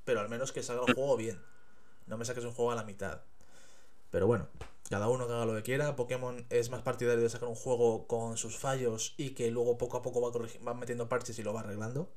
[0.04, 1.40] pero al menos que salga el juego bien.
[2.06, 3.22] No me saques un juego a la mitad.
[4.16, 4.48] Pero bueno,
[4.88, 5.94] cada uno que haga lo que quiera.
[5.94, 9.98] Pokémon es más partidario de sacar un juego con sus fallos y que luego poco
[9.98, 10.32] a poco va,
[10.66, 12.08] va metiendo parches y lo va arreglando.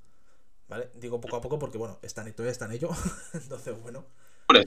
[0.70, 0.92] ¿Vale?
[0.96, 2.90] Digo poco a poco porque, bueno, están, todavía está en ello.
[3.34, 4.06] Entonces, bueno.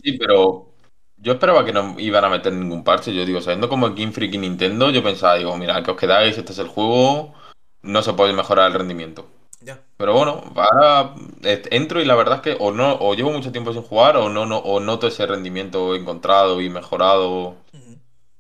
[0.04, 0.74] Sí, pero
[1.16, 3.14] yo esperaba que no iban a meter ningún parche.
[3.14, 5.96] Yo digo, sabiendo como es Game Freak y Nintendo, yo pensaba, digo, mira, que os
[5.96, 7.32] quedáis, este es el juego.
[7.80, 9.26] no se puede mejorar el rendimiento.
[9.64, 9.82] Ya.
[9.96, 13.52] Pero bueno, ahora eh, entro y la verdad es que o no, o llevo mucho
[13.52, 17.56] tiempo sin jugar, o no, no, o noto ese rendimiento encontrado y mejorado.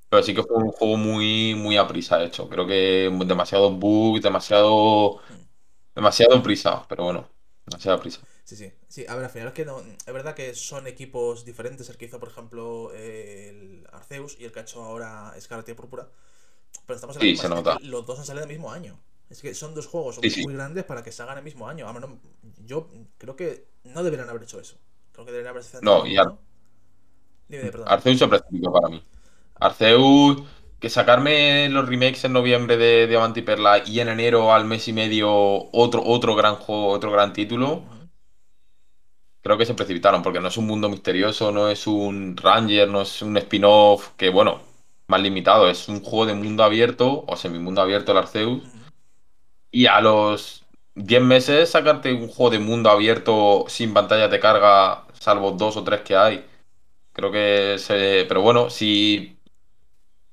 [0.08, 2.48] Pero sí que fue un juego muy, muy a prisa hecho.
[2.48, 5.20] Creo que demasiado bug, demasiado,
[5.94, 6.86] demasiado prisa.
[6.88, 7.28] Pero bueno,
[7.66, 8.20] demasiada prisa.
[8.44, 8.72] Sí, sí.
[8.88, 9.80] Sí, a ver, al final es que no.
[9.80, 11.88] Es verdad que son equipos diferentes.
[11.88, 15.74] El que hizo, por ejemplo, el Arceus y el que ha hecho ahora Scarlet y
[15.74, 16.08] Púrpura.
[16.86, 17.78] Pero estamos en Sí, se nota.
[17.80, 19.00] los dos han salido el mismo año.
[19.32, 20.44] Es que son dos juegos Sí, sí.
[20.44, 21.88] muy grandes para que salgan el mismo año.
[21.88, 22.10] A menos-
[22.66, 24.76] yo creo que no deberían haber hecho eso.
[25.12, 26.34] Creo que deberían haberse centrado No, y Ar-.
[27.48, 27.70] Dime.
[27.86, 29.02] Arceus se precipitó para mí.
[29.60, 30.42] Arceus,
[30.80, 34.88] que sacarme los remakes en noviembre de Diamante y Perla y en enero al mes
[34.88, 35.30] y medio
[35.72, 37.84] otro, otro gran juego, otro gran título,
[39.42, 43.02] creo que se precipitaron, porque no es un mundo misterioso, no es un Ranger, no
[43.02, 44.60] es un spin-off, que bueno,
[45.08, 48.62] más limitado, es un juego de mundo abierto, o semimundo abierto el Arceus.
[49.72, 55.06] Y a los 10 meses sacarte un juego de mundo abierto sin pantallas de carga,
[55.18, 56.46] salvo dos o tres que hay.
[57.12, 58.24] Creo que se...
[58.28, 59.36] Pero bueno, si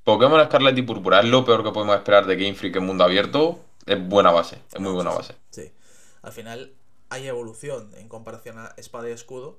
[0.03, 3.03] Pokémon Scarlet y Púrpura es lo peor que podemos esperar de Game Freak en mundo
[3.03, 5.35] abierto, es buena base, es muy buena base.
[5.49, 5.71] sí.
[6.21, 6.73] Al final
[7.09, 9.57] hay evolución en comparación a Espada y Escudo,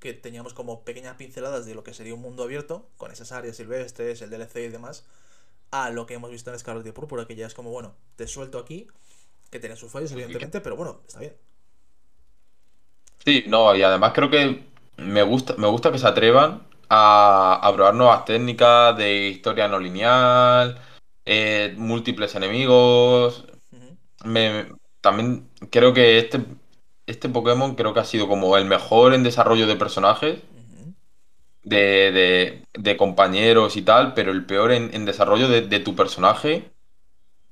[0.00, 3.56] que teníamos como pequeñas pinceladas de lo que sería un mundo abierto, con esas áreas
[3.56, 5.04] silvestres, el DLC y demás,
[5.70, 8.26] a lo que hemos visto en Scarlet y Púrpura, que ya es como, bueno, te
[8.26, 8.88] suelto aquí,
[9.52, 11.36] que tiene sus fallos, evidentemente, pero bueno, está bien.
[13.24, 14.64] Sí, no, y además creo que
[14.96, 19.78] me gusta, me gusta que se atrevan a, a probar nuevas técnicas de historia no
[19.78, 20.80] lineal,
[21.24, 23.44] eh, múltiples enemigos.
[24.24, 24.68] Me,
[25.00, 26.44] también creo que este,
[27.06, 30.40] este Pokémon creo que ha sido como el mejor en desarrollo de personajes,
[31.62, 35.94] de, de- de compañeros y tal, pero el peor en, en desarrollo de, de tu
[35.94, 36.71] personaje.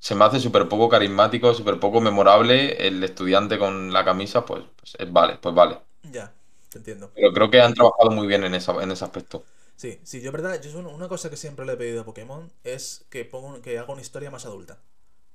[0.00, 2.86] Se me hace súper poco carismático, súper poco memorable.
[2.86, 5.78] El estudiante con la camisa, pues, pues, eh, vale, pues vale.
[6.02, 6.32] Ya,
[6.70, 7.10] te entiendo.
[7.14, 9.44] Pero creo que han trabajado muy bien en, esa, en ese aspecto.
[9.76, 13.06] Sí, sí, yo, verdad, yo una cosa que siempre le he pedido a Pokémon es
[13.08, 14.78] que, ponga que haga una historia más adulta.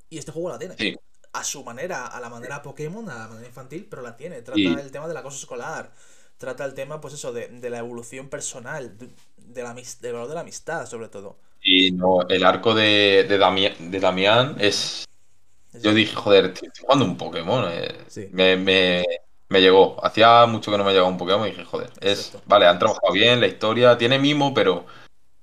[0.09, 0.77] Y este juego la tiene.
[0.77, 0.95] Sí,
[1.33, 4.41] a su manera, a la manera Pokémon, a la manera infantil, pero la tiene.
[4.43, 5.93] Trata el tema del acoso escolar,
[6.37, 10.29] trata el tema, pues eso, de, de la evolución personal, de, de la, del valor
[10.29, 11.39] de la amistad, sobre todo.
[11.65, 15.05] Y no, el arco de, de, Dami- de Damián es.
[15.73, 17.65] Es Yo dije, joder, estoy estoy jugando un Pokémon.
[17.69, 19.03] eh, Sí, Me, me,
[19.49, 19.97] me llegó.
[20.05, 22.27] Hacía mucho que no me llegaba un Pokémon y dije, joder, es.
[22.27, 22.43] exacto.
[22.47, 24.85] Vale, han trabajado bien, la historia tiene mimo, pero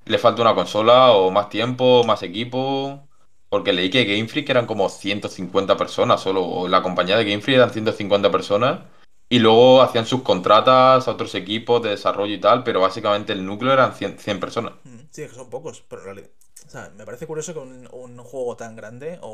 [0.06, 3.08] le falta una consola o más tiempo, más equipo.
[3.48, 7.42] Porque leí que Game Freak eran como 150 personas solo, o la compañía de Game
[7.42, 8.80] Freak eran 150 personas.
[9.28, 13.46] Y luego hacían sus contratas a otros equipos de desarrollo y tal, pero básicamente el
[13.46, 14.74] núcleo eran 100, 100 personas.
[14.84, 16.30] Mm, Sí, que son pocos, pero en realidad.
[16.66, 19.30] O sea, me parece curioso que un, un juego tan grande o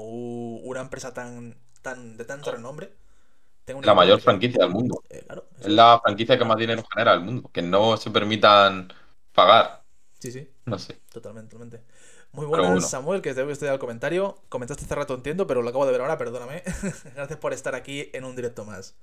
[0.71, 2.93] una empresa tan, tan de tanto renombre
[3.67, 5.03] tenga un La mayor franquicia del mundo.
[5.11, 7.51] Eh, claro, Es la franquicia que más dinero genera del mundo.
[7.53, 8.93] Que no se permitan
[9.33, 9.85] pagar.
[10.19, 10.49] Sí, sí.
[10.67, 11.01] No sé.
[11.13, 11.87] Totalmente, totalmente.
[12.33, 12.87] Muy buenas, bueno.
[12.87, 14.37] Samuel, que te he estudiado el comentario.
[14.49, 16.63] Comentaste hace rato, entiendo, pero lo acabo de ver ahora, perdóname.
[17.15, 18.97] Gracias por estar aquí en un directo más.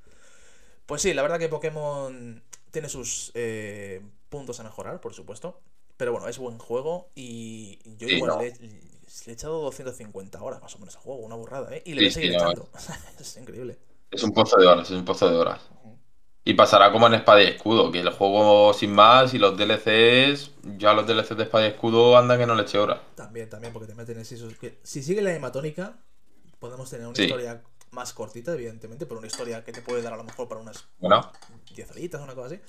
[0.86, 5.62] Pues sí, la verdad que Pokémon tiene sus eh, puntos a mejorar, por supuesto.
[5.98, 8.38] Pero bueno, es buen juego y yo Sí, igual no.
[8.38, 8.80] le, le
[9.28, 11.82] he echado 250 horas más o menos al juego, una burrada, ¿eh?
[11.86, 12.70] Y le Sí, voy a seguir echando.
[13.20, 13.80] es increíble.
[14.10, 15.62] Es un pozo de horas, es un pozo de horas.
[16.46, 20.52] Y pasará como en Espada y Escudo, que el juego sin más y los DLCs,
[20.78, 23.00] ya los DLCs de Espada y Escudo andan que no le eche horas.
[23.16, 25.98] También, también, porque te meten en esos que Si sigue la misma tónica,
[26.60, 30.18] podemos tener una historia más cortita, evidentemente, pero una historia que te puede dar a
[30.18, 31.32] lo mejor para unas Bueno,
[31.74, 32.62] 10 horitas o una cosa así.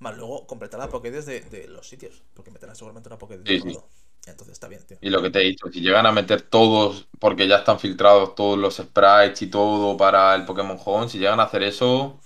[0.00, 3.58] Más luego completar la Pokédex de, de los sitios, porque meterán seguramente una Pokédex Sí,
[3.58, 3.70] de sí.
[3.70, 3.88] todo.
[4.26, 4.98] Entonces está bien, tío.
[5.00, 8.34] y lo que te he dicho, si llegan a meter todos, porque ya están filtrados
[8.34, 12.20] todos los sprites y todo para el Pokémon Home, si llegan a hacer eso,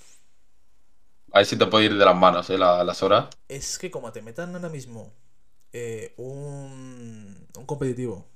[1.33, 2.57] ahí sí te puede ir de las manos, ¿eh?
[2.59, 3.29] la- las horas.
[3.49, 5.13] Es que como te metan ahora mismo
[5.73, 8.27] eh, un, un competitivo,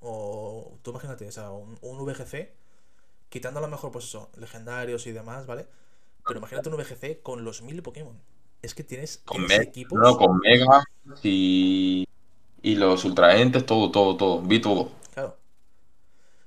[0.00, 2.54] o tú imagínate, o sea, un, un VGC,
[3.30, 5.66] quitando a lo mejor, pues eso, legendarios y demás, ¿vale?
[6.26, 8.20] Pero imagínate un VGC con los mil Pokémon.
[8.62, 9.98] Es que tienes, Con, tienes equipos.
[9.98, 10.82] no, con Mega
[11.22, 12.06] y,
[12.62, 14.42] y los Ultraentes, todo, todo, todo.
[14.42, 14.90] Vi todo.
[15.12, 15.36] Claro.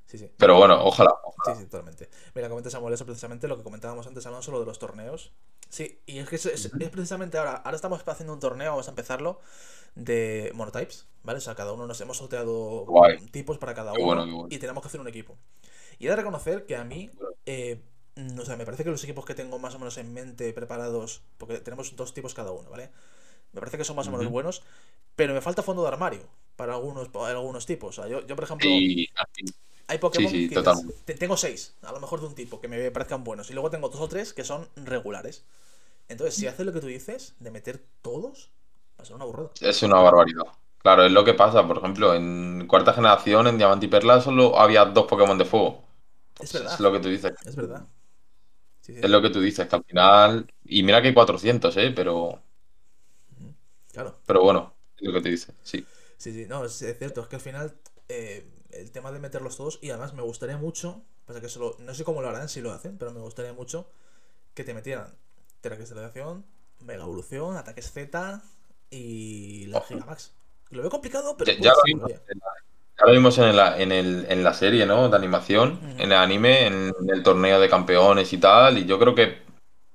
[0.05, 0.29] Sí, sí.
[0.37, 1.11] Pero bueno, ojalá.
[1.45, 2.09] Sí, sí, totalmente.
[2.35, 5.31] Mira, comenta Samuel eso precisamente lo que comentábamos antes, Alonso, lo de los torneos.
[5.69, 7.55] Sí, y es que es, es- es precisamente ahora.
[7.55, 9.39] Ahora estamos haciendo un torneo, vamos a empezarlo,
[9.95, 11.39] de monotypes, ¿vale?
[11.39, 13.17] O sea, cada uno nos hemos sorteado Guay.
[13.31, 14.47] tipos para cada uno bueno, qué bueno.
[14.51, 15.37] y tenemos que hacer un equipo.
[15.99, 17.09] Y he de reconocer que a mí,
[17.45, 17.81] eh,
[18.39, 21.21] o sea, me parece que los equipos que tengo más o menos en mente preparados,
[21.37, 22.91] porque tenemos dos tipos cada uno, ¿vale?
[23.53, 24.63] Me parece que son más o menos buenos,
[25.15, 27.99] pero me falta fondo de armario para algunos, para algunos tipos.
[27.99, 28.85] O sea, yo, yo por ejemplo.
[29.87, 30.75] Hay Pokémon Sí, sí, que total.
[30.75, 33.49] dices, "Te- tengo seis, a lo mejor de un tipo, que me parezcan buenos.
[33.49, 35.45] Y luego tengo dos o tres que son regulares.
[36.09, 38.51] Entonces, si haces lo que tú dices, de meter todos,
[38.99, 39.51] va a ser una burrada.
[39.61, 40.43] Es una barbaridad.
[40.79, 41.67] Claro, es lo que pasa.
[41.67, 45.83] Por ejemplo, en cuarta generación, en Diamante y Perla, solo había dos Pokémon de fuego.
[46.39, 46.75] Es Pues verdad.
[46.75, 47.33] es lo que tú dices.
[47.45, 47.87] Es verdad.
[48.83, 50.51] Sí, sí, Es lo que tú dices, que al final.
[50.65, 51.91] Y mira que hay 400, ¿eh?
[51.95, 52.41] Pero,
[53.91, 54.15] claro.
[54.25, 55.55] pero bueno, es lo que te dices.
[55.61, 55.85] Sí.
[56.17, 57.75] Sí, sí, no, es, cierto, es que al final
[58.07, 61.93] eh, el tema de meterlos todos, y además me gustaría mucho, pasa que solo, no
[61.93, 63.89] sé cómo lo harán, si lo hacen, pero me gustaría mucho
[64.55, 65.15] que te metieran
[65.61, 66.45] Teracristalización,
[66.81, 68.43] Mega Evolución, Ataques Z
[68.91, 70.33] y la Gigamax.
[70.71, 72.21] Lo veo complicado, pero Ya, lo vimos, molaría.
[72.27, 72.45] en la,
[72.99, 75.09] ya lo vimos en la, en el, en la serie, ¿no?
[75.09, 78.77] De animación, en el anime, en el torneo de campeones y tal.
[78.77, 79.41] Y yo creo que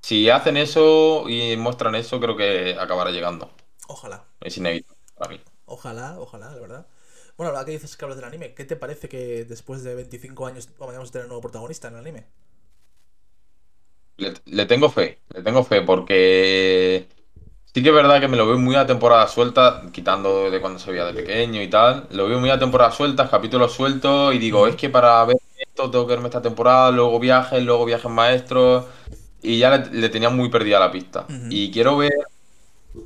[0.01, 3.51] si hacen eso y muestran eso, creo que acabará llegando.
[3.89, 5.41] Ojalá, Es inevitable para mí.
[5.65, 6.87] ojalá, ojalá, de verdad.
[7.37, 10.45] Bueno, ahora que dices que hablas del anime, ¿qué te parece que después de 25
[10.47, 12.27] años vayamos a tener un nuevo protagonista en el anime?
[14.17, 17.07] Le, le tengo fe, le tengo fe porque
[17.73, 20.79] sí que es verdad que me lo veo muy a temporada suelta, quitando de cuando
[20.79, 22.07] se veía de pequeño y tal.
[22.11, 25.89] Lo veo muy a temporada suelta, capítulos sueltos y digo, es que para ver esto
[25.91, 28.85] tengo que verme esta temporada, luego viajes, luego viajes maestros
[29.41, 31.33] y ya le, le tenía muy perdida la pista.
[31.47, 32.11] Y quiero ver,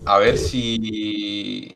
[0.06, 1.76] a ver si...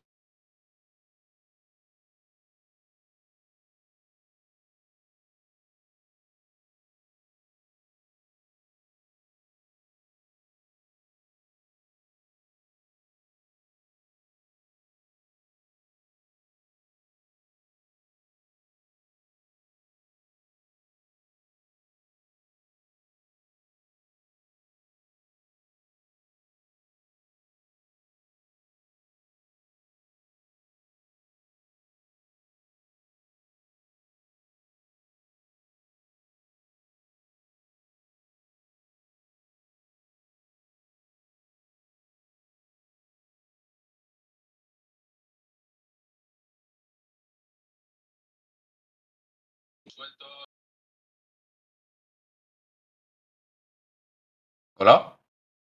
[54.75, 55.19] ¿Hola?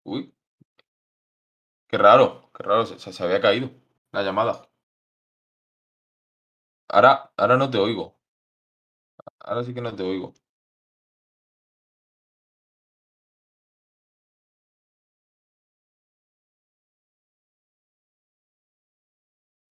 [0.04, 0.34] Uy,
[1.88, 3.70] qué raro, qué raro, se, se- se había caído
[4.12, 4.66] la llamada.
[6.88, 8.18] Ahora, ahora no te oigo,
[9.40, 10.32] ahora sí que no te oigo.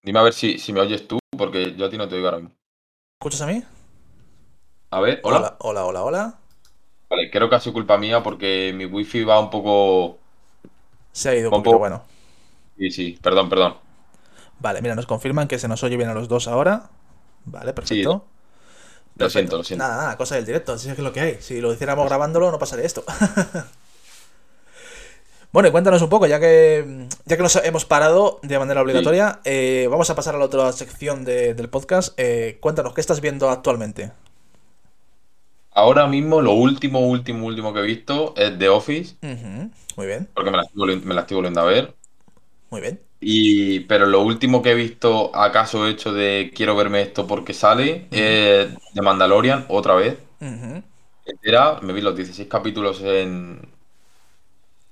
[0.03, 2.27] Dime a ver si, si me oyes tú, porque yo a ti no te oigo
[2.27, 2.55] ahora mismo.
[3.19, 3.63] ¿Escuchas a mí?
[4.91, 5.55] A ver, hola.
[5.59, 6.33] Hola, hola, hola, hola.
[7.09, 10.17] Vale, creo que ha sido culpa mía porque mi wifi va un poco...
[11.11, 11.79] Se ha ido un un poco...
[11.79, 12.03] bueno.
[12.77, 13.75] Sí, sí, perdón, perdón.
[14.59, 16.89] Vale, mira, nos confirman que se nos oye bien a los dos ahora.
[17.45, 18.25] Vale, Sí, perfecto.
[19.15, 19.83] lo siento, lo siento.
[19.85, 21.37] Nada, nada, cosa del directo, así es que es lo que hay.
[21.41, 23.03] Si lo hiciéramos grabándolo, no pasaría esto.
[25.51, 28.83] bueno, y cuéntanos un poco, ya que ya que nos hemos parado de manera Sí.
[28.83, 32.13] obligatoria, eh, vamos a pasar a la otra sección de- del podcast.
[32.17, 34.11] Eh, cuéntanos, ¿qué estás viendo actualmente?
[35.79, 40.27] Ahora mismo lo último, último, último que he visto es The Office, Ujú, Muy bien,
[40.33, 41.95] porque me la estoy volviendo, me la estoy volviendo a ver.
[42.69, 42.99] muy bien.
[43.21, 48.07] Y, pero lo último que he visto, acaso hecho de quiero verme esto porque sale,
[48.11, 50.17] es The Mandalorian, otra vez.
[50.41, 50.83] ujú.
[51.25, 53.61] Entera, me vi los 16 capítulos en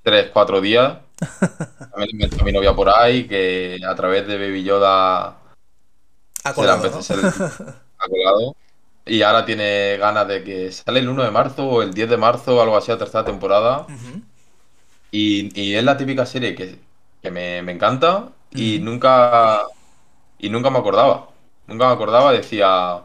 [0.03, 0.99] 3, 4 días.
[1.91, 6.77] También a mi novia por ahí, que a través de Baby Yoda Ha se la
[6.77, 7.01] colado, ¿no?
[7.01, 8.55] se ha colado.
[9.07, 12.17] Y ahora tiene ganas de que sale el 1 de marzo o el 10 de
[12.17, 13.91] marzo, algo así, la tercera temporada.
[15.11, 16.79] Y, y es la típica serie que,
[17.21, 19.61] que me, me encanta y nunca,
[20.39, 21.29] y nunca me acordaba.
[21.67, 23.03] Nunca me acordaba, decía,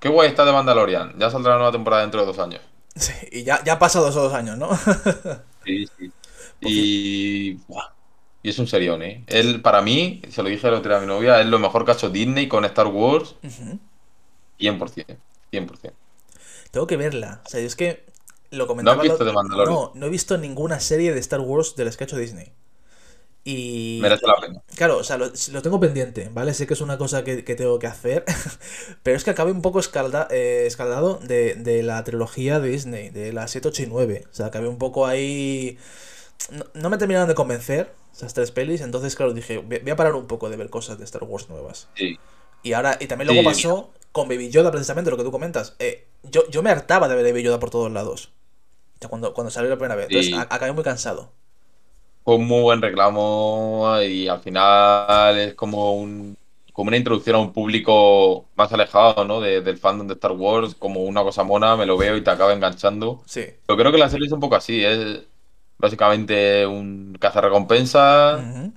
[0.00, 2.62] qué guay está de Mandalorian, ya saldrá la nueva temporada dentro de dos años.
[2.96, 4.68] Sí, y ya, ya han pasado esos dos años, ¿no?
[5.64, 6.12] Sí, sí.
[6.60, 6.60] Fin.
[6.60, 7.94] Y, buah,
[8.42, 9.24] y es un serión, ¿eh?
[9.26, 11.84] Él, para mí, se lo dije el otro día a mi novia, es lo mejor
[11.84, 13.36] que ha hecho Disney con Star Wars.
[14.60, 15.18] 100%,
[15.50, 15.96] 100%.
[16.70, 17.42] Tengo que verla.
[17.46, 18.04] O sea, es que
[18.50, 19.02] lo ¿No has comentaba.
[19.02, 19.74] visto lo- de Mandalorian?
[19.74, 22.52] No, no he visto ninguna serie de Star Wars de las que ha hecho Disney.
[23.44, 24.00] Y.
[24.02, 24.62] Merece la pena.
[24.76, 26.54] Claro, o sea, lo, lo tengo pendiente, ¿vale?
[26.54, 28.24] Sé que es una cosa que, que tengo que hacer.
[29.02, 33.10] Pero es que acabé un poco escalda, eh, escaldado de, de la trilogía de Disney,
[33.10, 34.24] de las 7, 8 y 9.
[34.30, 35.78] O sea, acabé un poco ahí.
[36.50, 38.80] No, no me terminaron de convencer esas tres pelis.
[38.82, 41.48] Entonces, claro, dije, voy voy a parar un poco de ver cosas de Star Wars
[41.50, 41.88] nuevas.
[41.94, 42.18] Sí,
[42.62, 45.76] Y ahora, y también luego sí, pasó con Baby Yoda, precisamente lo que tú comentas.
[45.78, 48.32] Eh, yo, yo me hartaba de ver Baby Yoda por todos lados.
[49.10, 50.06] Cuando, cuando salió la primera vez.
[50.06, 50.38] Entonces, sí.
[50.50, 51.32] acabé muy cansado.
[52.24, 56.36] Fue un muy buen reclamo y al final es como un,
[56.72, 59.40] como una introducción a un público más alejado, ¿no?
[59.40, 62.30] De- del fandom de Star Wars, como una cosa mona, me lo veo y te
[62.30, 63.22] acaba enganchando.
[63.26, 63.46] Sí.
[63.68, 65.22] Yo creo que la serie es un poco así, es
[65.78, 68.72] básicamente un cazarrecompensa Ujú.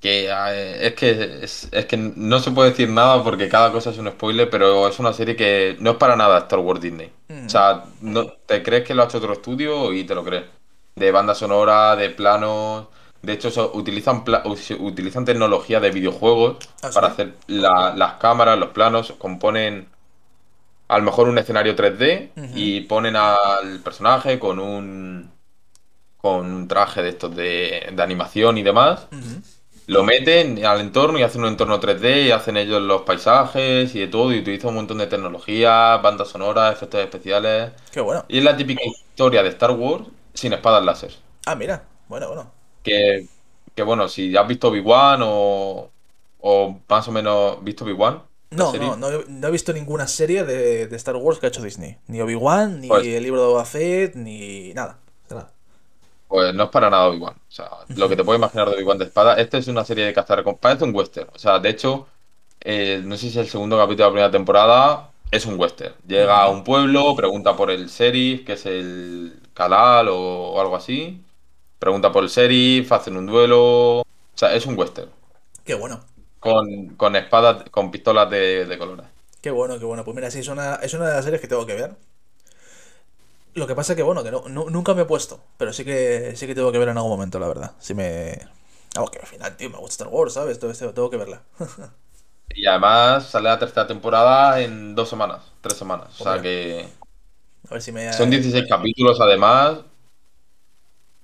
[0.00, 3.90] Que eh, es que es, es que no se puede decir nada porque cada cosa
[3.90, 7.12] es un spoiler, pero es una serie que no es para nada Star Wars Disney.
[7.28, 7.46] Ujú.
[7.46, 10.44] O sea, no, te crees que lo ha hecho otro estudio y te lo crees.
[10.96, 12.86] De banda sonora, de planos.
[13.22, 14.42] De hecho, so- utilizan, pla-
[14.78, 16.94] utilizan tecnología de videojuegos ¿Ah, sí?
[16.94, 19.88] para hacer la- las cámaras, los planos, componen
[20.88, 22.52] a lo mejor un escenario 3D Ujú.
[22.54, 25.30] y ponen al personaje con un
[26.18, 29.06] con un traje de estos de, de animación y demás.
[29.88, 34.00] Lo meten al entorno y hacen un entorno 3D y hacen ellos los paisajes y
[34.00, 37.72] de todo y utilizan un montón de tecnología, bandas sonoras, efectos especiales.
[37.90, 38.24] Qué bueno.
[38.28, 41.12] Y es la típica historia de Star Wars sin espadas láser.
[41.46, 41.84] Ah, mira.
[42.08, 42.50] Bueno, bueno.
[42.82, 43.26] Que,
[43.74, 45.90] que bueno, si has visto Obi-Wan o,
[46.40, 50.44] o más o menos visto Obi-Wan, No, no, no, he- no he visto ninguna serie
[50.44, 51.96] de, de Star Wars que ha hecho Disney.
[52.06, 54.98] Ni Obi-Wan, ni Pues- el libro de Boba Fett, ni nada.
[56.28, 57.34] Pues no es para nada Obi-Wan.
[57.36, 60.04] O sea, lo que te puedes imaginar de Obi-Wan de espada, esta es una serie
[60.06, 61.30] de cazar con parece un western.
[61.34, 62.06] O sea, de hecho,
[62.60, 65.94] eh, no sé si el segundo capítulo de la primera temporada es un western.
[66.06, 70.16] Llega a un pueblo, pregunta por el sheriff, que es el Kalal o,
[70.52, 71.24] o algo así.
[71.78, 74.00] Pregunta por el sheriff, hacen un duelo.
[74.00, 74.04] O
[74.34, 75.10] sea, es un western.
[75.64, 76.00] Qué bueno.
[76.40, 79.06] Con, con espadas, con pistolas de, de colores.
[79.40, 80.04] Qué bueno, qué bueno.
[80.04, 81.96] Pues mira, sí, es una, es una de las series que tengo que ver.
[83.58, 85.40] Lo que pasa que, bueno, que no, nu- nunca me he puesto.
[85.58, 87.72] Pero sí que sí que tengo que ver en algún momento, la verdad.
[87.80, 88.38] Si me.
[88.94, 90.58] Vamos, que al final, tío, me gusta Star Wars, ¿sabes?
[90.58, 91.42] Todo esto, tengo que verla.
[92.50, 96.08] Y además sale la tercera temporada en dos semanas, tres semanas.
[96.20, 96.42] O sea Hombre.
[96.42, 96.88] que
[97.70, 98.12] A ver si me.
[98.12, 99.80] son 16 capítulos además.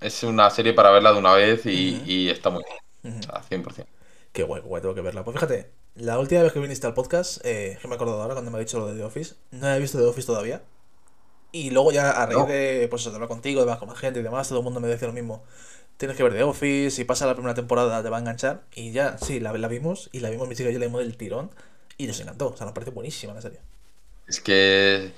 [0.01, 3.23] Es una serie para verla de una vez y, está muy bien.
[3.23, 3.91] Sea, 100%.
[4.33, 5.25] Qué guay, guay, tengo que verla.
[5.25, 8.35] Pues fíjate, la última vez que viniste al podcast, eh, que me he acordado ahora
[8.35, 10.63] cuando me ha dicho lo de The Office, no he visto The Office todavía.
[11.55, 12.47] Y luego ya a raíz No.
[12.47, 14.81] de, pues, de hablar contigo, de hablar con más gente y demás, todo el mundo
[14.81, 15.45] me decía lo mismo.
[15.99, 18.63] Tienes que ver The Office, si pasa la primera temporada te va a enganchar.
[18.75, 21.01] Y ya, sí, la, la vimos, y la vimos mi chica y yo la vimos
[21.03, 21.51] del tirón,
[21.97, 22.49] y nos encantó.
[22.49, 23.61] O sea, nos parece buenísima la serie.
[24.27, 25.13] Es que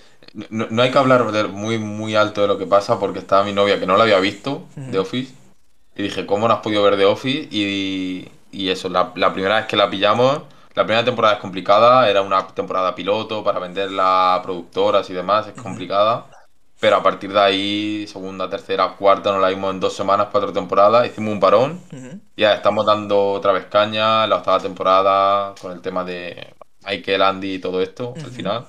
[0.50, 3.44] no, no hay que hablar de- muy, muy alto de lo que pasa porque estaba
[3.44, 4.64] mi novia que no la había visto.
[4.90, 5.32] The Office.
[5.96, 7.48] Y dije, ¿cómo no has podido ver The Office?
[7.50, 10.42] Y, y eso, la, la primera vez que la pillamos,
[10.76, 15.46] la primera temporada es complicada, era una temporada piloto para venderla a productoras y demás,
[15.48, 16.26] es complicada.
[16.78, 20.52] Pero a partir de ahí, segunda, tercera, cuarta, nos la vimos en dos semanas, cuatro
[20.52, 21.80] temporadas, hicimos un parón.
[21.90, 22.20] Ujú.
[22.36, 26.54] Ya estamos dando otra vez caña, en la octava temporada, con el tema de
[26.86, 28.66] Michael, Andy y todo esto, al final.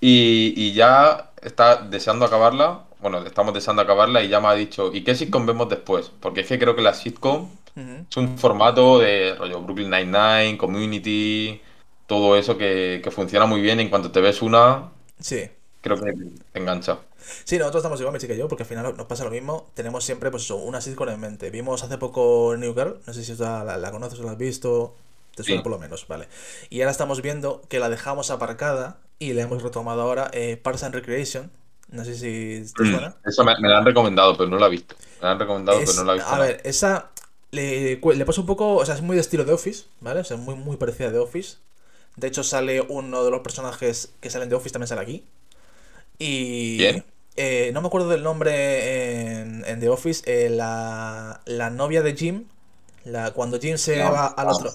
[0.00, 2.80] Y, y ya está deseando acabarla.
[2.98, 6.10] Bueno, estamos deseando acabarla y ya me ha dicho, ¿y qué sitcom vemos después?
[6.18, 11.60] Porque es que creo que la sitcom Es un formato de rollo Brooklyn Nine-Nine, Community,
[12.06, 13.80] todo eso que, que funciona muy bien.
[13.80, 15.50] En cuanto te ves una, Sí.
[15.80, 16.12] creo que
[16.52, 16.98] te engancha.
[17.44, 19.70] Sí, nosotros estamos igual, mi chica y yo, porque al final nos pasa lo mismo.
[19.74, 21.50] Tenemos siempre, pues eso, una sitcom en mente.
[21.50, 24.38] Vimos hace poco New Girl, no sé si la, la, la conoces o la has
[24.38, 24.94] visto,
[25.34, 25.62] te suena Sí.
[25.62, 26.28] por lo menos, vale.
[26.70, 30.82] Y ahora estamos viendo que la dejamos aparcada y la hemos retomado ahora, eh, Parks
[30.84, 31.50] and Recreation.
[31.88, 33.16] No sé si te Mm, suena.
[33.24, 34.96] Eso me, me la han recomendado, pero no la he visto.
[35.20, 36.34] Me la han recomendado, Es- pero no la he visto.
[36.34, 36.46] a nada.
[36.46, 37.10] ver, esa
[37.54, 40.20] le, le pasa un poco, o sea, es muy de estilo de Office, ¿vale?
[40.20, 41.56] O sea, muy, muy parecida a The Office.
[42.16, 45.26] De hecho, sale uno de los personajes que salen de Office, también sale aquí.
[46.18, 46.78] Y...
[46.78, 47.04] ¿Quién?
[47.36, 50.22] eh, no me acuerdo del nombre en, en The Office.
[50.26, 52.46] eh, la, la novia de Jim,
[53.04, 54.70] la, cuando Jim se No, va al otro...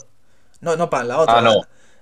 [0.61, 1.39] No, no, Pan, la otra.
[1.39, 1.61] Ah, no.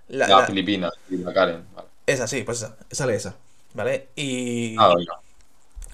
[0.10, 1.66] La, La, la- Filipina, la Karen.
[1.76, 1.88] Vale.
[2.06, 2.78] esa, sí, pues esa.
[2.92, 3.36] Sale esa.
[3.74, 4.10] ¿Vale?
[4.16, 4.76] Y...
[4.78, 4.94] Ah.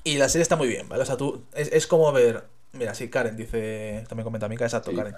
[0.04, 1.04] Y la serie está muy bien, ¿vale?
[1.04, 1.44] O sea, tú.
[1.54, 2.44] Es, es como ver.
[2.74, 4.04] Mira, sí, Karen dice.
[4.10, 4.98] También comenta Mika, exacto, Sí.
[4.98, 5.16] Karen.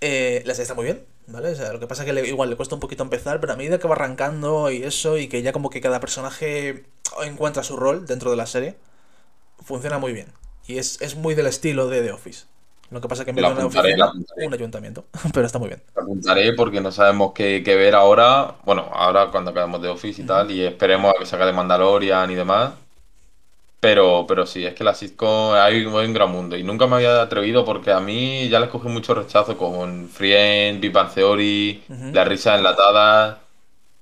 [0.00, 1.50] Eh, la serie está muy bien, ¿vale?
[1.50, 3.52] O sea, lo que pasa es que le- igual le cuesta un poquito empezar, pero
[3.54, 6.84] a medida que va arrancando y eso, y que ya como que cada personaje
[7.24, 8.76] encuentra su rol dentro de la serie,
[9.64, 10.28] funciona muy bien.
[10.66, 12.46] Y es, es muy del estilo de The Office.
[12.90, 15.06] Lo que pasa es que en vez La de una oficina, la un ayuntamiento.
[15.34, 15.82] Pero está muy bien.
[15.94, 18.56] Te apuntaré porque no sabemos qué, qué ver ahora.
[18.64, 22.30] Bueno, ahora cuando acabemos de Office y tal, y esperemos a que salga de Mandalorian
[22.30, 22.72] y demás.
[23.80, 26.56] Pero, pero sí, es que la sitcom hay, hay un gran mundo.
[26.56, 30.80] Y nunca me había atrevido porque a mí ya les cogí mucho rechazo con Friends,
[30.80, 32.12] Big Bang Theory, Ujú.
[32.12, 33.38] las risas enlatadas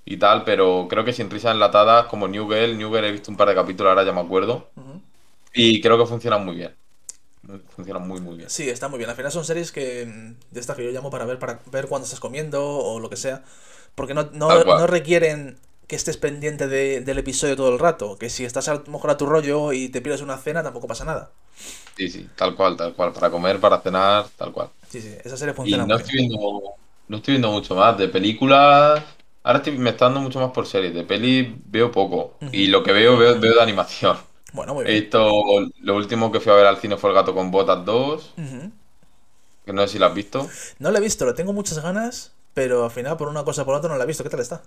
[0.07, 0.45] y tal.
[0.45, 3.49] Pero creo que sin risas enlatadas, como New Girl, New Girl he visto un par
[3.49, 4.68] de capítulos, ahora ya me acuerdo.
[5.55, 6.77] Y creo que funcionan muy bien.
[7.68, 8.51] Funcionan muy, muy bien.
[8.51, 9.11] Sí, está muy bien.
[9.11, 11.87] Al final son series que mm, de estas que yo llamo para ver para ver
[11.89, 13.43] cuando estás comiendo o lo que sea.
[13.95, 18.18] Porque no, no, no requieren que estés pendiente de- del episodio todo el rato.
[18.18, 20.87] Que si estás a lo mejor a tu rollo y te pierdes una cena, tampoco
[20.89, 21.30] pasa nada.
[21.97, 23.12] Sí, sí, tal cual, tal cual.
[23.12, 24.68] Para comer, para cenar, tal cual.
[24.89, 26.28] Sí, sí, esa serie Y funciona no muy estoy bien.
[26.28, 26.62] viendo,
[27.09, 27.97] no estoy viendo mucho más.
[27.99, 29.03] De películas.
[29.43, 30.95] Ahora estoy, me está dando mucho más por series.
[30.95, 32.34] De peli veo poco.
[32.53, 34.16] Y lo que veo, veo, veo de animación.
[34.53, 35.03] Bueno, muy bien.
[35.03, 35.30] visto.
[35.80, 38.34] Lo último que fui a ver al cine fue El gato con botas 2.
[38.37, 38.70] Ujú.
[39.64, 40.49] Que no sé si lo has visto.
[40.78, 43.64] No la he visto, lo tengo muchas ganas, pero al final por una cosa o
[43.66, 44.22] por otra no la he visto.
[44.24, 44.62] ¿Qué tal está?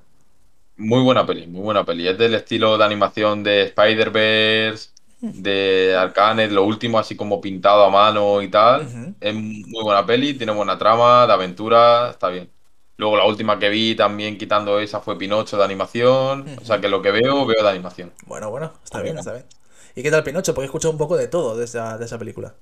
[0.80, 2.08] Muy buena peli, muy buena peli.
[2.08, 7.90] Es del estilo de animación de Spider-Verse, de Arcane, lo último así como pintado a
[7.90, 9.16] mano y tal.
[9.20, 12.50] Es muy buena peli, tiene buena trama, de aventura, está bien.
[12.96, 16.46] Luego la última que vi también quitando esa fue Pinocho de animación.
[16.62, 18.14] O sea que lo que veo, veo de animación.
[18.26, 19.20] Bueno, bueno, está bien, buena.
[19.20, 19.46] está bien.
[19.96, 20.54] ¿Y qué tal Pinocho?
[20.54, 22.56] Porque he escuchado un poco de todo de esa, de esa película.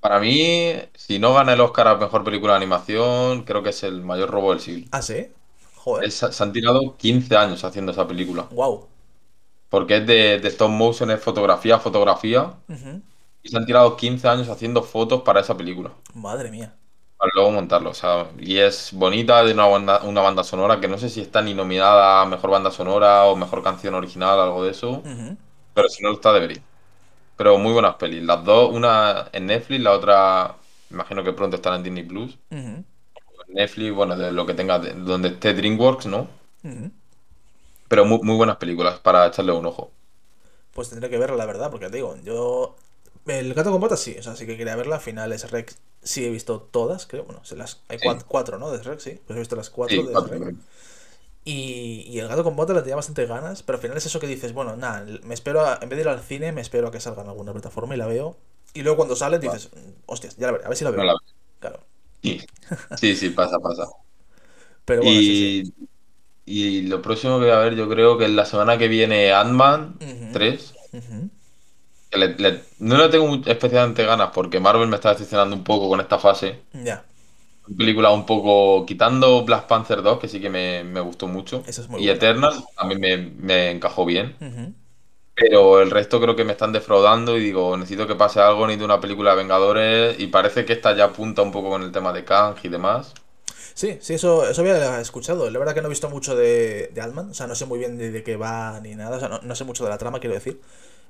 [0.00, 3.82] Para mí, si no gana el Oscar a Mejor Película de Animación, creo que es
[3.84, 4.88] el mayor robo del siglo.
[4.90, 5.28] Ah, sí.
[5.86, 6.04] Joder.
[6.08, 8.46] Es- se han tirado 15 años haciendo esa película.
[8.50, 8.88] Wow.
[9.68, 12.54] Porque es de, de stop motion, es fotografía, fotografía.
[13.42, 15.92] Y se han tirado 15 años haciendo fotos para esa película.
[16.14, 16.74] Madre mía.
[17.16, 17.90] Para luego montarlo.
[17.90, 21.20] O sea, y es bonita, de una banda, una banda sonora que no sé si
[21.20, 24.90] está ni nominada a mejor banda sonora o mejor canción original, algo de eso.
[25.04, 25.36] Ujú.
[25.74, 26.62] Pero si no lo está, debería.
[27.36, 28.22] Pero muy buenas pelis.
[28.22, 30.56] Las dos, una en Netflix, la otra,
[30.90, 32.38] imagino que pronto estará en Disney Plus.
[32.50, 32.84] Ujú.
[33.48, 36.28] Netflix, bueno, de lo que tenga, de- donde esté DreamWorks, ¿no?
[37.88, 39.90] Pero muy, muy buenas películas para echarle un ojo.
[40.72, 42.76] Pues tendré que verla, la verdad, porque te digo, yo.
[43.26, 44.96] El gato con botas sí, o sea, sí que quería verla.
[44.96, 45.78] Al final es Rex.
[46.02, 47.24] Sí he visto todas, creo.
[47.24, 47.80] Bueno, se las...
[47.88, 48.08] hay Sí.
[48.28, 48.70] cuatro, ¿no?
[48.70, 49.20] De Rex, sí.
[49.26, 50.58] Pues he visto las cuatro Sí, de cuatro, Rex.
[51.44, 54.18] Y, y el gato con botas le tenía bastante ganas, pero al final es eso
[54.18, 56.88] que dices, bueno, nada, me espero, a- en vez de ir al cine, me espero
[56.88, 58.36] a que salga en alguna plataforma y la veo.
[58.74, 61.00] Y luego cuando sale dices, "Mm, hostias, ya la veré, a ver si la veo.
[61.00, 61.36] No la veo.
[61.60, 61.80] Claro.
[62.22, 62.40] Sí,
[62.96, 63.84] sí, sí, pasa, pasa.
[64.84, 65.62] Pero bueno, sí, sí.
[66.46, 69.32] Y, y lo próximo que voy a ver, yo creo que la semana que viene
[69.32, 70.32] Ant-Man Ujú.
[70.32, 70.74] 3.
[70.92, 71.30] Ujú.
[72.10, 75.88] Que le- le- no le tengo especialmente ganas porque Marvel me está decepcionando un poco
[75.88, 76.60] con esta fase.
[76.72, 77.04] Ya,
[77.76, 81.64] Película un poco quitando Black Panther 2, que sí que me, me gustó mucho.
[81.66, 82.08] esa es muy y.
[82.08, 84.36] Eternal también me, me encajó bien.
[85.36, 88.86] Pero el resto creo que me están defraudando y digo, necesito que pase algo, necesito
[88.86, 90.18] una película de Vengadores.
[90.18, 93.14] Y parece que esta ya apunta un poco con el tema de Kang y demás.
[93.74, 95.50] Sí, sí, eso, eso había escuchado.
[95.50, 97.78] La verdad que no he visto mucho de, de Ant-Man, o sea, no sé muy
[97.78, 99.98] bien de, de qué va ni nada, o sea, no, no sé mucho de la
[99.98, 100.60] trama, quiero decir.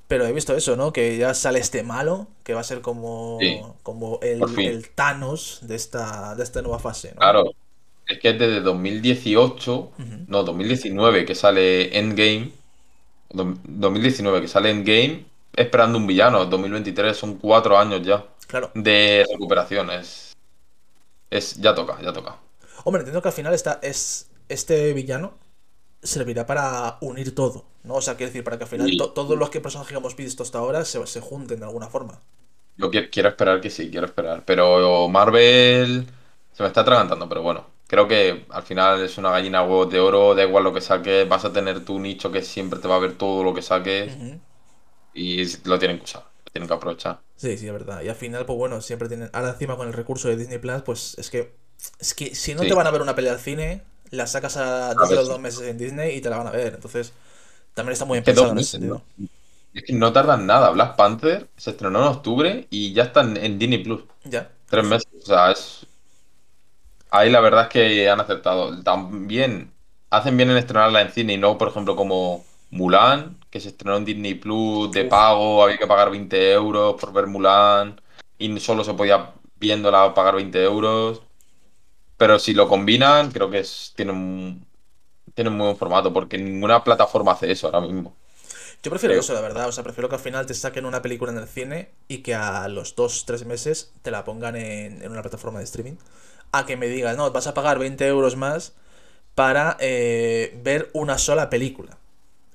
[0.08, 0.92] Pero he visto eso, ¿no?
[0.92, 5.76] Que ya sale este malo, que va a ser como, Sí, como el, Thanos de
[5.76, 7.20] esta, de esta nueva fase, ¿no?
[7.20, 7.52] Claro,
[8.06, 10.26] es que es desde 2018, Ujú.
[10.28, 12.52] no, 2019 que sale Endgame,
[13.30, 18.70] 2019 que sale Endgame, esperando un villano, 2023 son cuatro años ya Claro.
[18.74, 20.34] de recuperación, es,
[21.60, 22.36] ya toca, ya toca.
[22.84, 25.34] Hombre, entiendo que al final está, es, este villano
[26.02, 27.94] servirá para unir todo, ¿no?
[27.94, 30.14] O sea, quiero decir, para que al final to- todos los que personajes que hemos
[30.14, 32.20] visto hasta ahora se, se junten de alguna forma.
[32.76, 36.06] yo qui- quiero esperar que sí, quiero esperar, pero Marvel
[36.52, 40.00] se me está atragantando, pero bueno, creo que al final es una gallina huevos de
[40.00, 42.96] oro, da igual lo que saques, vas a tener tu nicho que siempre te va
[42.96, 44.18] a ver todo lo que saques
[45.14, 47.20] y lo tienen que usar, lo tienen que aprovechar.
[47.36, 48.02] Sí, sí, es verdad.
[48.02, 49.28] Y al final, pues bueno, siempre tienen.
[49.32, 51.54] Ahora encima con el recurso de Disney Plus, pues es que.
[51.98, 52.66] Es que si no Sí.
[52.66, 55.14] te van a ver una pelea al cine, la sacas a de sí.
[55.28, 56.74] dos meses en Disney y te la van a ver.
[56.74, 57.12] Entonces,
[57.74, 59.02] también está muy dos pensado en ese sentido.
[59.18, 59.28] ¿no?
[59.74, 60.70] Es que no tardan nada.
[60.70, 64.04] Black Panther se estrenó en octubre y ya está en, en Disney Plus.
[64.24, 64.50] Ya.
[64.68, 65.08] Tres meses.
[65.22, 65.85] O sea, es.
[67.10, 68.82] Ahí la verdad es que han acertado.
[68.82, 69.72] También
[70.10, 73.96] hacen bien en estrenarla en cine y no, por ejemplo, como Mulan, que se estrenó
[73.96, 78.00] en Disney Plus de pago, había que pagar 20 euros por ver Mulan
[78.38, 81.22] y solo se podía viéndola pagar 20 euros.
[82.16, 84.66] Pero si lo combinan, creo que es, tienen, un-
[85.56, 88.16] muy buen formato porque ninguna plataforma hace eso ahora mismo.
[88.82, 89.68] Yo prefiero eso, la verdad.
[89.68, 92.34] O sea, prefiero que al final te saquen una película en el cine y que
[92.34, 95.94] a los dos, tres meses te la pongan en, en una plataforma de streaming.
[96.52, 98.74] A que me digas, no, vas a pagar 20 euros más
[99.34, 101.98] para eh, ver una sola película.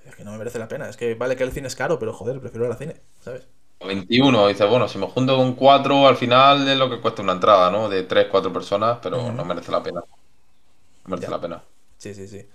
[0.05, 0.89] Es que no me merece la pena.
[0.89, 3.47] Es que vale que el cine es caro, pero joder, prefiero ir al cine, ¿sabes?
[3.85, 7.33] 21, dices, bueno, si me junto con 4, al final es lo que cuesta una
[7.33, 7.89] entrada, ¿no?
[7.89, 10.01] De 3, 4 personas, pero no merece la pena.
[11.03, 11.35] No merece Ya.
[11.35, 11.63] la pena.
[11.97, 12.47] Sí, sí, sí.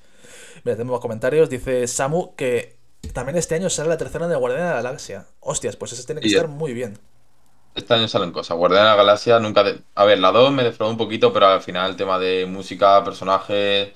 [0.65, 1.51] Mira, tenemos comentarios.
[1.51, 2.76] Dice Samu que
[3.13, 5.27] también este año sale la tercera de Guardián de la Galaxia.
[5.41, 6.99] Hostias, pues eso tiene que Y estar muy bien.
[7.75, 8.57] este año salen cosas.
[8.57, 9.63] Guardián de la Galaxia nunca...
[9.65, 12.47] de- A ver, la 2 me defraudó un poquito, pero al final el tema de
[12.47, 13.91] música, personajes,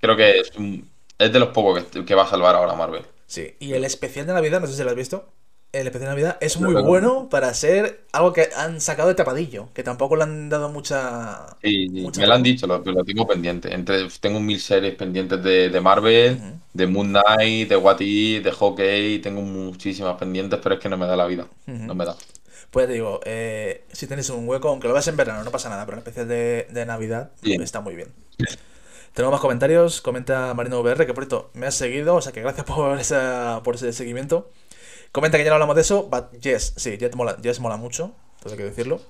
[0.00, 3.04] creo que es, un- es de los pocos que, que va a salvar ahora Marvel.
[3.26, 5.32] Sí, y el especial de Navidad, no sé si lo has visto.
[5.72, 6.82] El especial de Navidad es muy no.
[6.82, 11.46] bueno para ser algo que han sacado de tapadillo, que tampoco le han dado mucha.
[11.62, 13.72] Y mucha me lo han dicho, lo, lo tengo pendiente.
[13.74, 16.42] Entre, tengo mil series pendientes de, de Marvel,
[16.72, 20.96] de Moon Knight, de What If, de Hawkeye, tengo muchísimas pendientes, pero es que no
[20.98, 21.48] me da la vida.
[21.86, 22.16] No me da.
[22.70, 25.68] Pues te digo, eh, si tenéis un hueco, aunque lo veas en verano, no pasa
[25.68, 27.56] nada, pero el especial de, de Navidad Sí.
[27.58, 28.12] está muy bien.
[29.14, 30.00] Tenemos más comentarios.
[30.00, 33.60] Comenta Marino VR, que por cierto me has seguido, o sea que gracias por, esa,
[33.64, 34.50] por ese seguimiento.
[35.12, 38.12] Comenta que ya no hablamos de eso, but yes, sí, Jet mola, Yes mola mucho,
[38.40, 39.00] todo hay que decirlo.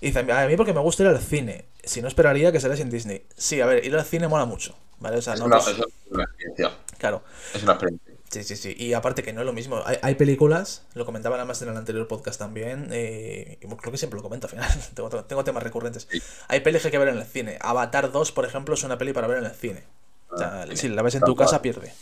[0.00, 2.82] Y dice, a mí porque me gusta ir al cine, si no esperaría que saliese
[2.82, 3.26] en Disney.
[3.36, 5.16] Sí, a ver, ir al cine mola mucho, ¿vale?
[5.18, 5.68] O sea, Es no una, es
[6.10, 6.72] una experiencia.
[6.98, 7.22] claro,
[7.54, 8.12] Es una experiencia.
[8.28, 8.74] Sí, sí, sí.
[8.76, 9.80] Y aparte que no es lo mismo.
[9.86, 13.92] Hay, hay películas, lo comentaba nada más en el anterior podcast también, eh, y creo
[13.92, 16.08] que siempre lo comento al final, tengo, tengo temas recurrentes.
[16.10, 16.20] Sí.
[16.48, 17.56] Hay pelis que hay que ver en el cine.
[17.60, 19.84] Avatar 2, por ejemplo, es una peli para ver en el cine.
[20.30, 20.76] O sea, Ah, sí.
[20.76, 21.92] si la ves en tu casa, pierde.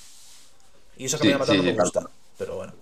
[0.96, 2.08] Y eso que Sí, me Avatar sí, no me gusta.
[2.38, 2.72] Pero bueno.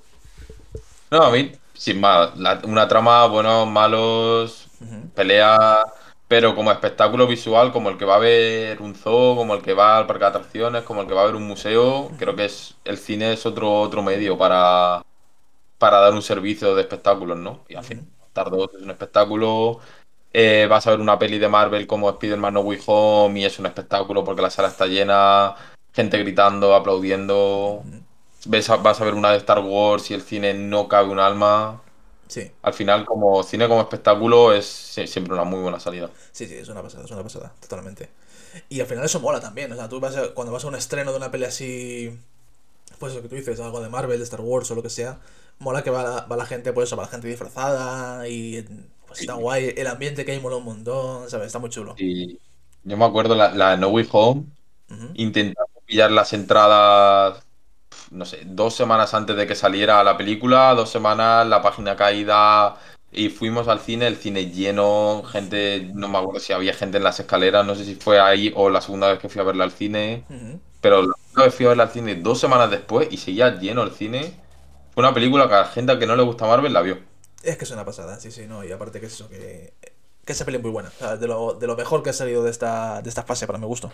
[1.12, 5.10] No, a mí, sin más, la- una trama, buenos, malos, Ujú.
[5.14, 5.78] pelea,
[6.26, 9.74] pero como espectáculo visual, como el que va a ver un zoo, como el que
[9.74, 12.46] va al parque de atracciones, como el que va a ver un museo, creo que
[12.46, 15.02] es el cine es otro, otro medio para,
[15.78, 17.64] para dar un servicio de espectáculos, ¿no?
[17.68, 19.80] Y al fin, Avatar 2 es un espectáculo.
[20.32, 23.58] eh, vas a ver una peli de Marvel como Spider-Man No Way Home y es
[23.58, 25.54] un espectáculo porque la sala está llena,
[25.94, 27.84] gente gritando, aplaudiendo.
[28.44, 31.18] Ves a- vas a ver una de Star Wars y el cine no cabe un
[31.20, 31.82] alma.
[32.28, 34.66] Sí, Al final, como cine como espectáculo, es
[34.96, 36.10] sie- siempre una muy buena salida.
[36.32, 38.10] sí, sí, es una pasada, es una pasada, totalmente.
[38.68, 39.72] Y al final eso mola también.
[39.72, 42.18] O sea, tú vas a- cuando vas a un estreno de una peli así,
[42.98, 45.20] pues lo que tú dices, algo de Marvel, de Star Wars o lo que sea,
[45.60, 48.62] mola que va la, va la gente, pues eso, va la gente disfrazada y
[49.06, 49.74] pues está guay.
[49.76, 51.48] El ambiente que hay mola un montón, ¿sabes?
[51.48, 51.96] Está muy chulo.
[51.96, 52.38] Y
[52.84, 54.46] yo me acuerdo la, la No Way Home,
[54.90, 55.08] Ujú.
[55.14, 57.46] intentando pillar las entradas,
[58.12, 62.76] no sé, dos semanas antes de que saliera la película, dos semanas, la página caída,
[63.10, 67.04] y fuimos al cine, el cine lleno, gente, no me acuerdo si había gente en
[67.04, 69.64] las escaleras, no sé si fue ahí o la segunda vez que fui a verla
[69.64, 70.24] al cine.
[70.30, 70.60] Ujú.
[70.80, 73.82] Pero la primera vez fui a verla al cine dos semanas después y seguía lleno
[73.82, 74.32] el cine.
[74.94, 76.98] Fue una película que a la gente que no le gusta Marvel la vio.
[77.42, 78.64] Es que es una pasada, sí, sí, no.
[78.64, 79.74] Y aparte que es eso, que,
[80.24, 80.88] que esa peli es muy buena.
[80.88, 83.46] O sea, de lo, de lo mejor que ha salido de esta, de esta fase
[83.46, 83.92] para mi gusto,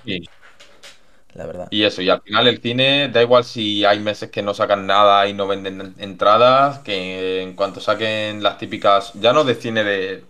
[1.39, 1.68] la verdad.
[1.70, 4.86] y eso, y al final el cine, da igual si hay meses que no sacan
[4.86, 9.84] nada y no venden entradas, que en cuanto saquen las típicas, ya no de cine
[9.84, 10.24] de,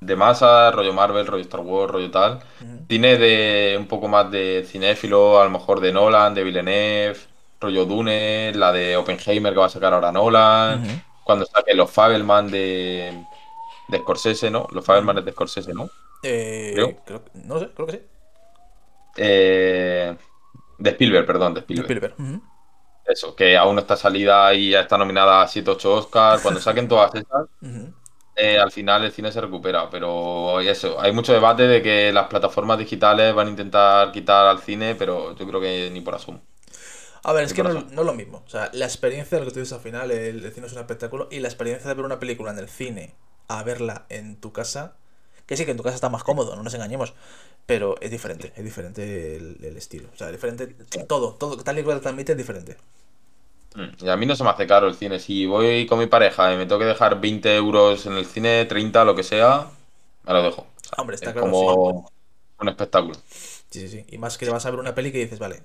[0.00, 2.40] de masa, rollo Marvel, rollo Star Wars, rollo tal,
[2.88, 7.18] cine de un poco más de cinéfilo, a lo mejor de Nolan, de Villeneuve,
[7.60, 10.80] rollo Dune, la de Oppenheimer que va a sacar ahora Nolan.
[11.24, 13.26] Cuando saque los Fabelman de,
[13.88, 14.68] de Scorsese, ¿no?
[14.72, 15.90] Los Fabelman es de Scorsese, ¿no?
[16.22, 17.02] Eh, Creo.
[17.04, 18.00] creo no sé, creo que sí.
[19.16, 20.16] Eh,
[20.78, 21.98] de Spielberg, perdón, de Spielberg.
[23.06, 26.42] Eso, que aún no está salida y ya está nominada a 7 8 Oscars.
[26.42, 27.48] Cuando saquen todas esas,
[28.36, 29.90] eh, al final el cine se recupera.
[29.90, 34.60] Pero eso, hay mucho debate de que las plataformas digitales van a intentar quitar al
[34.60, 36.42] cine, pero yo creo que ni por asomo.
[37.22, 38.42] A ver, es ¿Qué que no, no es lo mismo.
[38.46, 40.72] O sea, la experiencia de lo que tú dices al final, el, el cine es
[40.72, 43.14] un espectáculo, y la experiencia de ver una película en el cine
[43.48, 44.96] a verla en tu casa,
[45.46, 47.14] que sí que en tu casa está más cómodo, no nos engañemos,
[47.66, 50.08] pero es diferente, es diferente el, el estilo.
[50.14, 50.66] O sea, diferente
[51.08, 52.76] todo, todo, tal y cual transmite es diferente.
[53.74, 55.18] Mm, Y a mí no se me hace caro el cine.
[55.18, 58.64] Si voy con mi pareja y me tengo que dejar 20 euros en el cine,
[58.66, 59.70] 30, lo que sea,
[60.24, 60.62] me lo dejo.
[60.62, 62.10] O sea, Hombre, está es claro, como
[62.58, 63.18] un espectáculo.
[63.70, 64.04] Sí, sí, sí.
[64.08, 65.64] Y más que vas a ver una peli que dices, vale,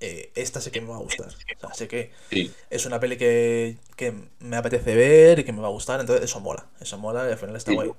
[0.00, 1.28] eh, esta sé que me va a gustar.
[1.56, 2.56] O sea, sé que Sí.
[2.70, 6.24] es una peli que, que me apetece ver y que me va a gustar, entonces
[6.24, 7.74] eso mola, eso mola y al final está Sí.
[7.74, 7.94] guay.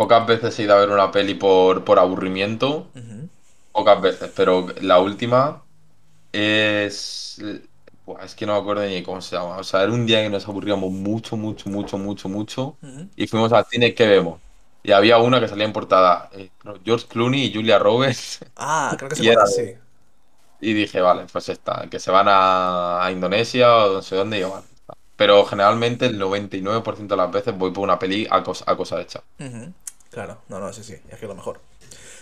[0.00, 2.86] Pocas veces he ido a ver una peli por, por aburrimiento,
[3.72, 5.62] pocas veces, pero la última
[6.32, 7.42] es...
[8.06, 9.58] Buah, es que no me acuerdo ni cómo se llama.
[9.58, 12.76] O sea, era un día que nos aburríamos mucho, mucho, mucho, mucho, mucho.
[13.16, 14.40] Y fuimos al cine, ¿qué vemos?
[14.82, 16.50] Y había una que salía en portada, eh,
[16.84, 18.40] George Clooney y Julia Roberts.
[18.56, 19.74] Ah, creo que se llama así.
[20.60, 24.38] Y dije, vale, pues está, que se van a, a Indonesia o no sé dónde
[24.38, 24.66] y yo, vale.
[25.16, 29.00] Pero generalmente el 99% de las veces voy por una peli a cosa, a cosa
[29.00, 29.22] hecha.
[29.38, 29.72] Ujú.
[30.10, 31.60] Claro, no, no, sí, sí, es que es lo mejor.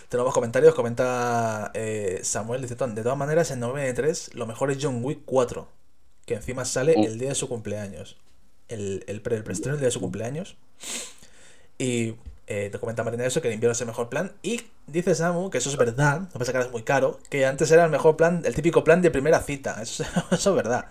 [0.09, 4.77] Tenemos comentarios, comenta eh, Samuel, dice, "Ton, de todas maneras, en 93 lo mejor es
[4.81, 5.67] John Wick 4,
[6.25, 7.05] que encima sale Uh.
[7.05, 8.17] el día de su cumpleaños.
[8.67, 10.55] El, el, pre, el preestreno el día de su cumpleaños.
[11.79, 12.15] Y
[12.49, 14.33] eh, te comenta Marina eso, que el invierno es el mejor plan.
[14.43, 17.45] Y dice Samu, que eso es verdad, no pasa que ahora es muy caro, que
[17.45, 19.81] antes era el mejor plan, el típico plan de primera cita.
[19.81, 20.85] Eso, eso es verdad.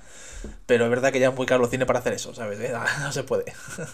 [0.66, 2.61] Pero es verdad que ya es muy caro el cine para hacer eso, ¿sabes?
[2.61, 3.44] Eh, No se puede.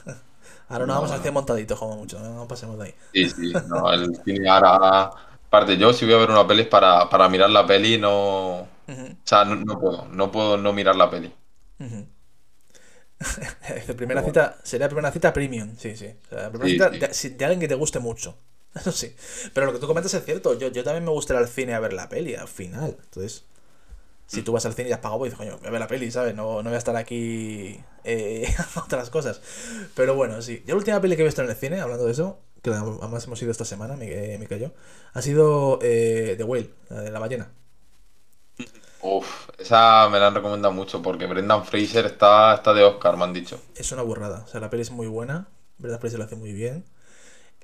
[0.69, 2.95] Ahora nos No, vamos a hacer montaditos como mucho, no, No pasemos de ahí.
[3.13, 5.11] Sí, sí, no, el cine ahora...
[5.47, 8.11] Aparte, yo si voy a ver una peli es para, para mirar la peli, no...
[8.63, 8.69] O
[9.25, 11.33] sea, no, no puedo, no puedo no mirar la peli.
[11.79, 12.14] Dice,
[13.97, 16.15] primera cita, sería primera cita premium, sí, sí.
[16.27, 16.99] O sea, la primera Sí, cita sí.
[16.99, 18.37] De, si- de alguien que te guste mucho.
[18.75, 19.15] Eso sí.
[19.53, 21.81] Pero lo que tú comentas es cierto, yo, yo también me gustaría al cine a
[21.81, 22.97] ver la peli al final.
[23.05, 23.45] Entonces,
[24.27, 25.89] Si tú vas al cine y has pagado, pues dices, coño, voy a ver la
[25.89, 26.35] peli, ¿sabes?
[26.35, 29.41] No, no voy a estar aquí eh, otras cosas.
[29.95, 30.63] Pero bueno, sí.
[30.67, 33.25] Yo la última peli que he visto en el cine, hablando de eso, que además
[33.27, 34.73] hemos ido esta semana, me, me cayó,
[35.15, 37.53] ha sido eh, The Whale, la de la ballena.
[39.09, 43.23] Uf, esa me la han recomendado mucho porque Brendan Fraser está, está de Oscar, me
[43.25, 43.61] han dicho.
[43.75, 44.43] Es una burrada.
[44.45, 45.49] O sea, la peli es muy buena.
[45.79, 46.85] Brendan Fraser lo hace muy bien.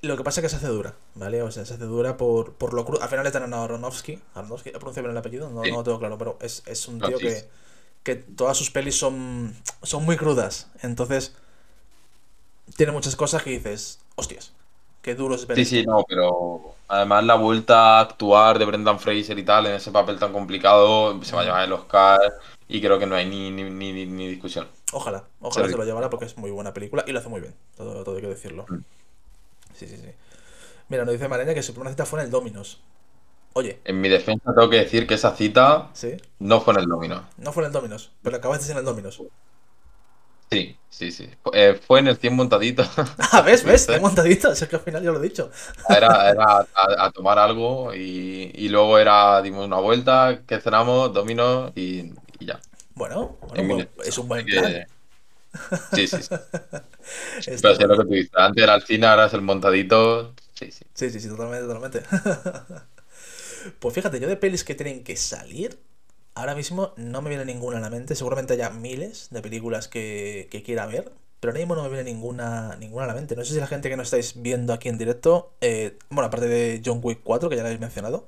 [0.01, 1.41] Lo que pasa es que se hace dura, ¿vale?
[1.43, 3.03] O sea, se hace dura por, por lo crudo.
[3.03, 4.21] Al final es Dan Aronofsky.
[4.35, 5.49] Aronofsky, ¿he pronunciado bien el apellido?
[5.49, 5.71] No, Sí.
[5.71, 7.25] no lo tengo claro, pero es, es un No, tío sí.
[7.25, 7.49] que,
[8.03, 10.69] que todas sus pelis son, son muy crudas.
[10.81, 11.33] Entonces,
[12.75, 14.53] tiene muchas cosas que dices, hostias,
[15.01, 15.75] qué duro es ver Sí, esto".
[15.81, 19.91] sí, no, pero además la vuelta a actuar de Brendan Fraser y tal en ese
[19.91, 22.19] papel tan complicado se va a llevar el Oscar
[22.67, 23.63] y creo que no hay ni, ni,
[24.05, 24.67] ni, discusión.
[24.93, 25.71] Ojalá, ojalá Sí.
[25.71, 28.15] se lo llevara porque es muy buena película y lo hace muy bien, todo, todo
[28.15, 28.65] hay que decirlo.
[28.69, 28.77] Mm.
[29.75, 30.09] Sí, sí, sí.
[30.89, 32.81] Mira, nos dice Marena que su primera cita fue en el Dominos.
[33.53, 36.17] Oye, En mi defensa tengo que decir que esa cita ¿sí?
[36.39, 37.27] no fue en el Domino.
[37.37, 39.21] No fue en el Dominos, pero acabaste en el Dominos.
[40.51, 41.29] Sí, sí, sí.
[41.53, 42.83] Eh, fue en el 100 montadito.
[43.31, 43.63] Ah, ¿ves?
[43.63, 43.85] ¿Ves?
[43.85, 43.93] Sí.
[43.93, 45.49] He montadito, si es que al final ya lo he dicho.
[45.87, 51.13] Era, era a, a tomar algo y, y luego era, dimos una vuelta, que cenamos,
[51.13, 52.59] domino y, y ya.
[52.95, 53.89] Bueno, bueno, defensa.
[54.03, 54.81] es un buen que- plan.
[55.93, 56.31] Sí, sí, sí.
[57.61, 58.31] Pero sí es lo que tú dices.
[58.35, 60.33] Antes era el cine, ahora es el montadito.
[60.53, 60.85] Sí, sí.
[60.93, 62.03] Sí, sí, sí, totalmente, totalmente.
[63.79, 65.79] Pues fíjate, yo de pelis que tienen que salir,
[66.35, 68.15] ahora mismo no me viene ninguna a la mente.
[68.15, 72.03] Seguramente haya miles de películas que, que quiera ver, pero ahora mismo no me viene
[72.05, 73.35] ninguna, ninguna a la mente.
[73.35, 76.47] No sé si la gente que no estáis viendo aquí en directo, eh, bueno, aparte
[76.47, 78.27] de John Wick 4, que ya lo habéis mencionado,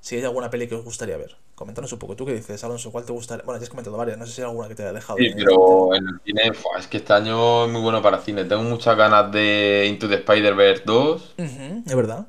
[0.00, 1.36] si hay alguna peli que os gustaría ver.
[1.54, 2.16] Coméntanos un poco.
[2.16, 2.90] ¿Tú qué dices, Alonso?
[2.92, 3.44] ¿Cuál te gustaría?
[3.44, 5.18] Bueno, ya has comentado varias, no sé si hay alguna que te haya dejado.
[5.18, 8.44] Sí, pero en el cine, es que este año es muy bueno para cine.
[8.44, 11.34] Tengo muchas ganas de Into the Spider-Verse 2.
[11.36, 11.52] tintero.
[11.52, 12.26] Ujú, es verdad.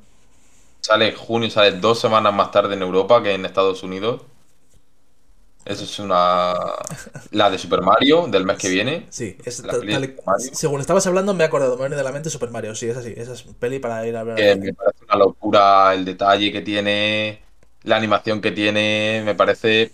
[0.80, 4.22] Sale en junio, sale dos semanas más tarde en Europa que en Estados Unidos.
[5.66, 6.54] Eso es una.
[7.32, 9.06] La de Super Mario del mes que viene.
[9.10, 12.12] Sí, es La peli tal- según estabas hablando me he acordado, me viene de la
[12.12, 14.36] mente Super Mario, sí, es así, esa es peli para ir a ver.
[14.36, 17.42] Que me parece una locura el detalle que tiene,
[17.82, 19.22] la animación que tiene.
[19.24, 19.90] Me parece.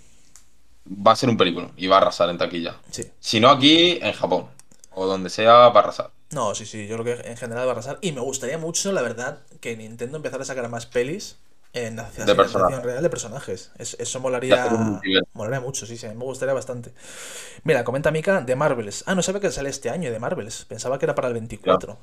[0.87, 2.77] Va a ser un película y va a arrasar en taquilla.
[2.91, 3.05] Sí.
[3.19, 4.49] Si no aquí, en Japón.
[4.95, 6.11] O donde sea, va a arrasar.
[6.33, 7.99] No, sí, sí, yo creo que en general va a arrasar.
[8.03, 11.37] Y me gustaría mucho, la verdad, que Nintendo empezara a sacar más pelis
[11.75, 12.83] en la De personajes.
[12.83, 13.73] real de personajes.
[13.79, 14.71] Es- eso molaría,
[15.33, 16.93] molaría mucho, sí, sí, a mí me gustaría bastante.
[17.65, 19.05] Mira, comenta Mika de Marvels.
[19.07, 20.65] Ah, no sabe que sale este año de Marvels.
[20.67, 21.99] Pensaba que era para el 24.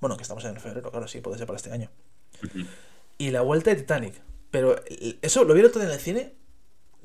[0.00, 1.90] Bueno, que estamos en febrero, claro, sí, puede ser para este año.
[3.18, 4.14] Y la vuelta de Titanic.
[4.50, 6.34] Pero el- eso, ¿lo vieron todo en el cine?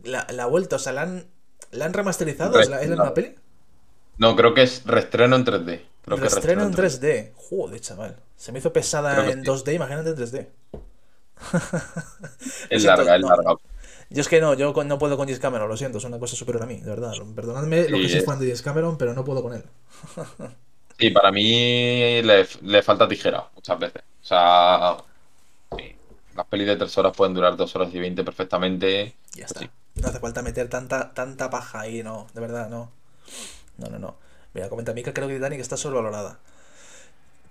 [0.03, 1.28] La, la vuelta, o sea, ¿la han,
[1.72, 2.59] la han remasterizado?
[2.59, 3.36] ¿Es la, es la misma peli?
[4.17, 5.82] No, creo que es reestreno en 3D.
[6.03, 7.32] Creo que Reestreno en reestreno 3D.
[7.36, 8.17] Joder, chaval.
[8.36, 9.45] Se me hizo pesada en sí.
[9.45, 10.47] 2D, imagínate en 3D.
[12.69, 13.27] Es siento, larga, es no.
[13.27, 13.55] larga.
[14.09, 16.35] Yo es que no, yo no puedo con James Cameron, lo siento, es una cosa
[16.35, 17.13] superior a mí, de verdad.
[17.35, 19.65] Perdonadme lo que soy fan de James Cameron, pero no puedo con él.
[20.97, 24.03] Sí, para mí le, le falta tijera muchas veces.
[24.21, 24.97] O sea,
[25.77, 25.95] sí,
[26.35, 29.17] las pelis de tres horas pueden durar dos horas y veinte perfectamente.
[29.35, 29.61] Ya Pues está.
[29.61, 29.71] sí.
[29.95, 32.91] No hace falta meter tanta, tanta paja ahí, no, de verdad, no.
[33.77, 34.17] No, no, no.
[34.53, 36.39] Mira, comenta Mika, creo que Titanic está sobrevalorada.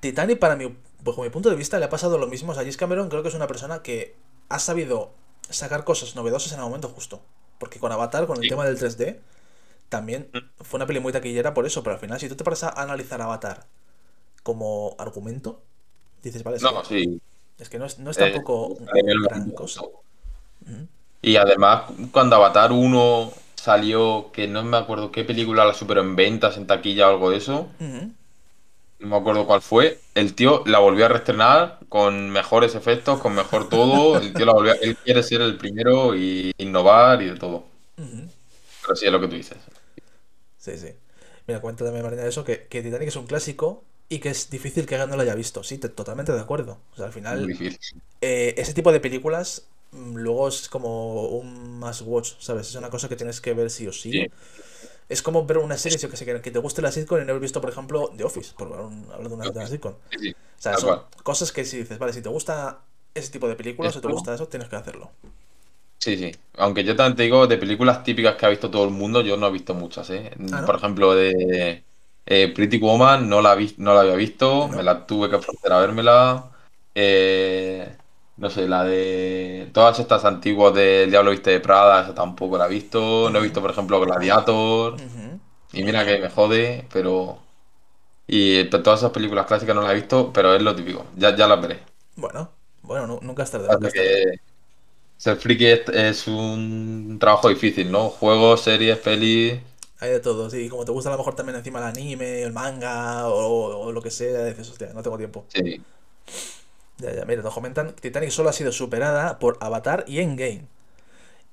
[0.01, 0.74] Titanic, para mi,
[1.05, 2.53] bajo mi punto de vista, le ha pasado lo mismo.
[2.53, 4.16] O sea, James Cameron creo que es una persona que
[4.49, 5.11] ha sabido
[5.51, 7.22] sacar cosas novedosas en el momento justo.
[7.59, 8.49] Porque con Avatar, con el Sí.
[8.49, 9.20] tema del 3D,
[9.88, 10.30] también
[10.61, 11.82] fue una peli muy taquillera por eso.
[11.82, 13.66] Pero al final, si tú te paras a analizar Avatar
[14.42, 15.62] como argumento,
[16.22, 17.20] dices, vale, es, No, que, sí.
[17.59, 19.82] es que no es, no es eh, tampoco el gran cosa.
[21.22, 26.16] Y además, cuando Avatar 1 salió, que no me acuerdo qué película la superó en
[26.16, 27.66] ventas, en taquilla o algo de eso.
[29.01, 33.34] No me acuerdo cuál fue, el tío la volvió a reestrenar con mejores efectos, con
[33.34, 37.26] mejor todo, el tío la volvió a- él quiere ser el primero y innovar y
[37.26, 37.64] de todo.
[37.99, 38.28] Ujú.
[38.82, 39.59] Pero sí es lo que tú dices.
[40.57, 40.88] Sí, sí.
[41.46, 44.94] Mira, también Marina eso, que, que Titanic es un clásico y que es difícil que
[44.96, 45.62] alguien no lo haya visto.
[45.64, 46.80] Sí, te- totalmente de acuerdo.
[46.92, 47.55] O sea, al final,
[48.20, 52.68] eh, ese tipo de películas mm, luego es como un must watch, ¿sabes?
[52.68, 54.12] Es una cosa que tienes que ver sí o sí.
[54.12, 54.28] Sí.
[55.09, 57.25] Es como ver una serie, yo que sé, que que te guste la sitcom y
[57.25, 59.95] no haber visto, por ejemplo, The Office, por hablar de una, de una sitcom.
[60.11, 60.35] Sí, sí.
[60.59, 62.81] O sea, son cosas que si dices, vale, si te gusta
[63.15, 65.11] ese tipo de películas o te gusta eso, tienes que hacerlo.
[65.99, 66.31] Sí, sí.
[66.55, 69.37] Aunque yo también te digo, de películas típicas que ha visto todo el mundo, yo
[69.37, 70.31] no he visto muchas, ¿eh?
[70.53, 70.67] Ah, ¿no?
[70.67, 71.85] Por ejemplo, de
[72.27, 74.77] eh, Pretty Woman no la, vi- no la había visto, No.
[74.77, 76.53] me la tuve que ofrecer a vérmela.
[76.95, 77.97] Eh,
[78.39, 82.59] no sé, la de todas estas antiguas de El Diablo Viste de Prada, esa tampoco
[82.59, 83.30] la he visto.
[83.30, 84.97] No he visto, por ejemplo, Gladiator.
[85.72, 87.41] Y mira que me jode, pero...
[88.28, 91.07] Y to- todas esas películas clásicas no las he visto, pero es lo típico.
[91.16, 91.80] Ya, ya las veré.
[92.16, 94.14] Bueno, bueno, nu- nunca es tarde, nunca es tarde.
[94.14, 94.41] que
[95.18, 98.11] Ser friki es, es un trabajo difícil, ¿no?
[98.11, 99.61] Juegos, series, pelis.
[100.01, 100.68] Hay de todo, sí.
[100.68, 104.03] Como te gusta a lo mejor también encima el anime, el manga o, o lo
[104.03, 105.47] que sea, dices, hostia, no tengo tiempo.
[105.49, 105.84] Sí.
[106.99, 110.66] Ya, ya, mira, nos comentan que Titanic solo ha sido superada por Avatar y Endgame.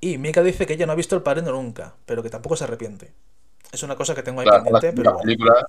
[0.02, 2.66] Y Mika dice que ella no ha visto El Padrino nunca, pero que tampoco se
[2.66, 3.14] arrepiente.
[3.72, 5.66] Es una cosa que tengo ahí Claro, las pendiente, pero películas,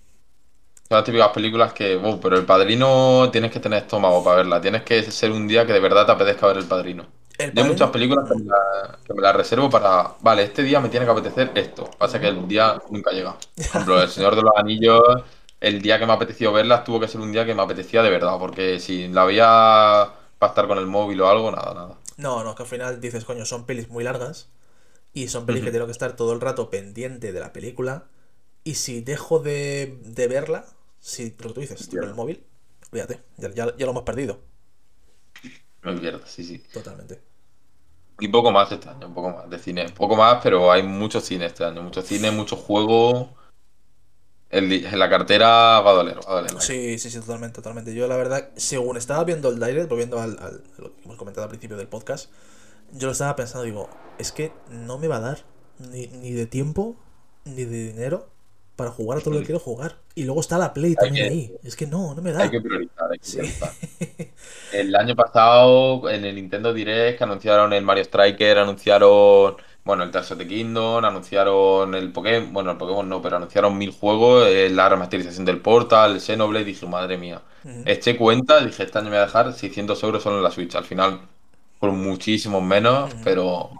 [0.89, 4.61] son las típicas películas que, "Uh, pero el padrino tienes que tener estómago para verla.
[4.61, 7.07] Tienes que ser un día que de verdad te apetezca ver el padrino.
[7.39, 10.81] El hay muchas películas que me, la- que me las reservo para, vale, este día
[10.81, 11.91] me tiene que apetecer esto.
[11.99, 13.33] Pasa que el día nunca llega.
[13.57, 15.03] Por ejemplo, El Señor de los Anillos,
[15.69, 18.11] el día que me apeteció verlas tuvo que ser un día que me apetecía de
[18.11, 21.99] verdad, porque si la veía para estar con el móvil o algo, nada, nada.
[22.17, 24.49] no, no, que al final dices, coño, son pelis muy largas
[25.15, 28.07] y son pelis que tengo que estar todo el rato pendiente de la película.
[28.65, 30.67] Y si dejo de, de verla,
[31.01, 32.45] si lo que tú dices, con el móvil,
[32.93, 34.41] fíjate, ya, ya- ya lo hemos perdido
[35.83, 36.63] Me pierdo, sí, sí.
[36.71, 37.23] totalmente.
[38.19, 39.87] Y poco más este año, un poco más de cine.
[39.91, 41.83] Poco más, pero hay mucho cine este año.
[41.83, 43.35] Mucho cine, mucho juego.
[44.49, 46.61] El la cartera va a doler, va a doler.
[46.63, 47.93] Sí, sí, sí, totalmente, totalmente.
[47.95, 50.37] Yo la verdad, según estaba viendo el direct, volviendo al,
[50.79, 52.31] lo que hemos comentado al principio del podcast,
[52.93, 55.39] yo lo estaba pensando, digo, es que no me va a dar
[55.79, 56.97] ni, ni de tiempo
[57.45, 58.29] ni de dinero
[58.77, 59.97] para jugar a todo lo que quiero jugar.
[60.15, 61.57] Y luego está la Play también que- ahí.
[61.65, 62.43] Es que no, no me da.
[62.45, 63.37] Hay que priorizar, hay que Sí.
[63.39, 63.73] priorizar.
[64.73, 69.57] El año pasado, en el Nintendo Direct, que anunciaron el Mario Striker, anunciaron,
[69.87, 73.79] bueno, el Tears of the Kingdom, anunciaron el Pokémon, bueno, el Pokémon no, pero anunciaron
[73.79, 77.41] mil juegos, eh, la remasterización del Portal, el Xenoblade, dije, madre mía.
[77.65, 77.83] Ujú.
[77.87, 80.75] Eché cuenta, dije, este año me voy a dejar 600 euros solo en la Switch.
[80.75, 81.21] Al final,
[81.79, 83.71] por muchísimos menos, pero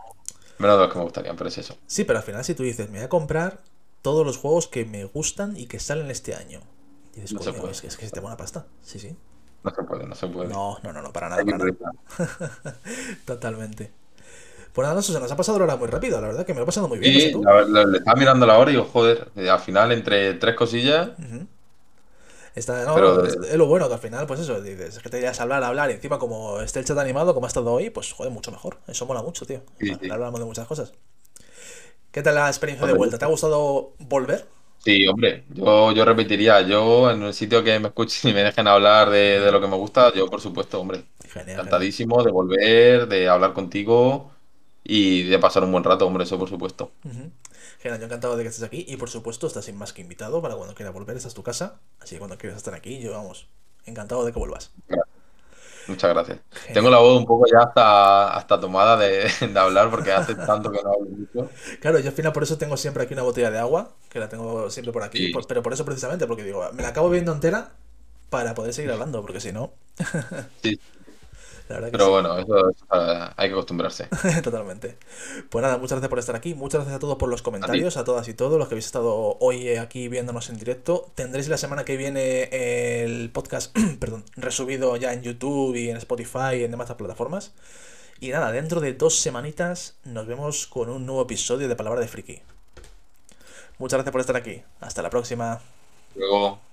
[0.59, 1.77] menos de los que me gustarían, pero es eso.
[1.87, 3.61] Sí, pero al final si tú dices, me voy a comprar
[4.03, 6.61] todos los juegos que me gustan y que salen este año.
[7.15, 7.73] Y dices, No se puede.
[7.73, 8.67] es que, es que se te buena pasta.
[8.83, 9.17] Sí, sí.
[9.65, 10.49] No se puede, no se puede.
[10.49, 12.77] No, no, no, no, para nada, para.
[13.25, 13.91] Totalmente.
[14.77, 16.65] Pues nada, se nos ha pasado la hora muy rápido, la verdad que me lo
[16.65, 17.41] he pasado muy bien, no sé Sí,
[17.91, 21.47] le estaba mirando la hora y digo, joder, eh, al final, entre tres cosillas, Ujú.
[22.55, 25.03] Está, no, Pero no, es, es lo bueno que al final, pues eso, dices, es
[25.03, 27.47] que te irías a hablar, a hablar, y encima como esté el chat animado, como
[27.47, 28.79] ha estado hoy, pues joder, mucho mejor.
[28.87, 29.63] Eso mola mucho, tío.
[29.79, 29.97] Sí.
[30.09, 30.93] Hablamos de muchas cosas.
[32.13, 33.19] ¿Qué tal la experiencia de vuelta?
[33.19, 34.47] ¿Te ha gustado volver?
[34.79, 38.67] sí, hombre, yo, yo repetiría, yo en un sitio que me escuchen y me dejen
[38.69, 41.87] hablar de, de lo que me gusta, yo por supuesto, hombre, Genial, genial.
[41.87, 44.33] encantadísimo de volver, de hablar contigo
[44.89, 46.93] y de pasar un buen rato, hombre, eso por supuesto.
[47.81, 50.41] Genial, yo encantado de que estés aquí y por supuesto estás sin más que invitado
[50.43, 53.13] para cuando quieras volver, esta es tu casa, así que cuando quieras estar aquí, yo
[53.13, 53.49] vamos,
[53.85, 54.71] encantado de que vuelvas.
[55.89, 56.41] Muchas gracias.
[56.51, 56.75] Genial.
[56.75, 60.71] Tengo la voz un poco ya hasta, hasta tomada de, de hablar porque hace tanto
[60.73, 61.51] que no hablo mucho.
[61.81, 64.29] Claro, yo al final por eso tengo siempre aquí una botella de agua, que la
[64.29, 65.33] tengo siempre por aquí, Sí.
[65.33, 67.71] por- pero por eso precisamente, porque digo, me la acabo bebiendo entera
[68.31, 69.75] para poder seguir hablando, porque si no,
[70.63, 70.81] Sí,
[71.69, 72.11] la verdad que pero sí.
[72.11, 72.77] bueno, eso es,
[73.37, 74.09] hay que acostumbrarse.
[74.43, 74.97] Totalmente.
[75.51, 76.55] Pues nada, muchas gracias por estar aquí.
[76.55, 79.37] Muchas gracias a todos por los comentarios, a, todas y todos los que habéis estado
[79.41, 81.11] hoy aquí viéndonos en directo.
[81.15, 82.49] Tendréis la semana que viene
[83.03, 87.53] el podcast, perdón, resubido ya en YouTube y en Spotify y en demás plataformas.
[88.21, 92.09] Y nada, dentro de dos semanitas nos vemos con un nuevo episodio de Palabra de
[92.09, 92.43] Friki.
[93.79, 94.63] Muchas gracias por estar aquí.
[94.81, 95.61] Hasta la próxima.
[96.15, 96.66] Luego.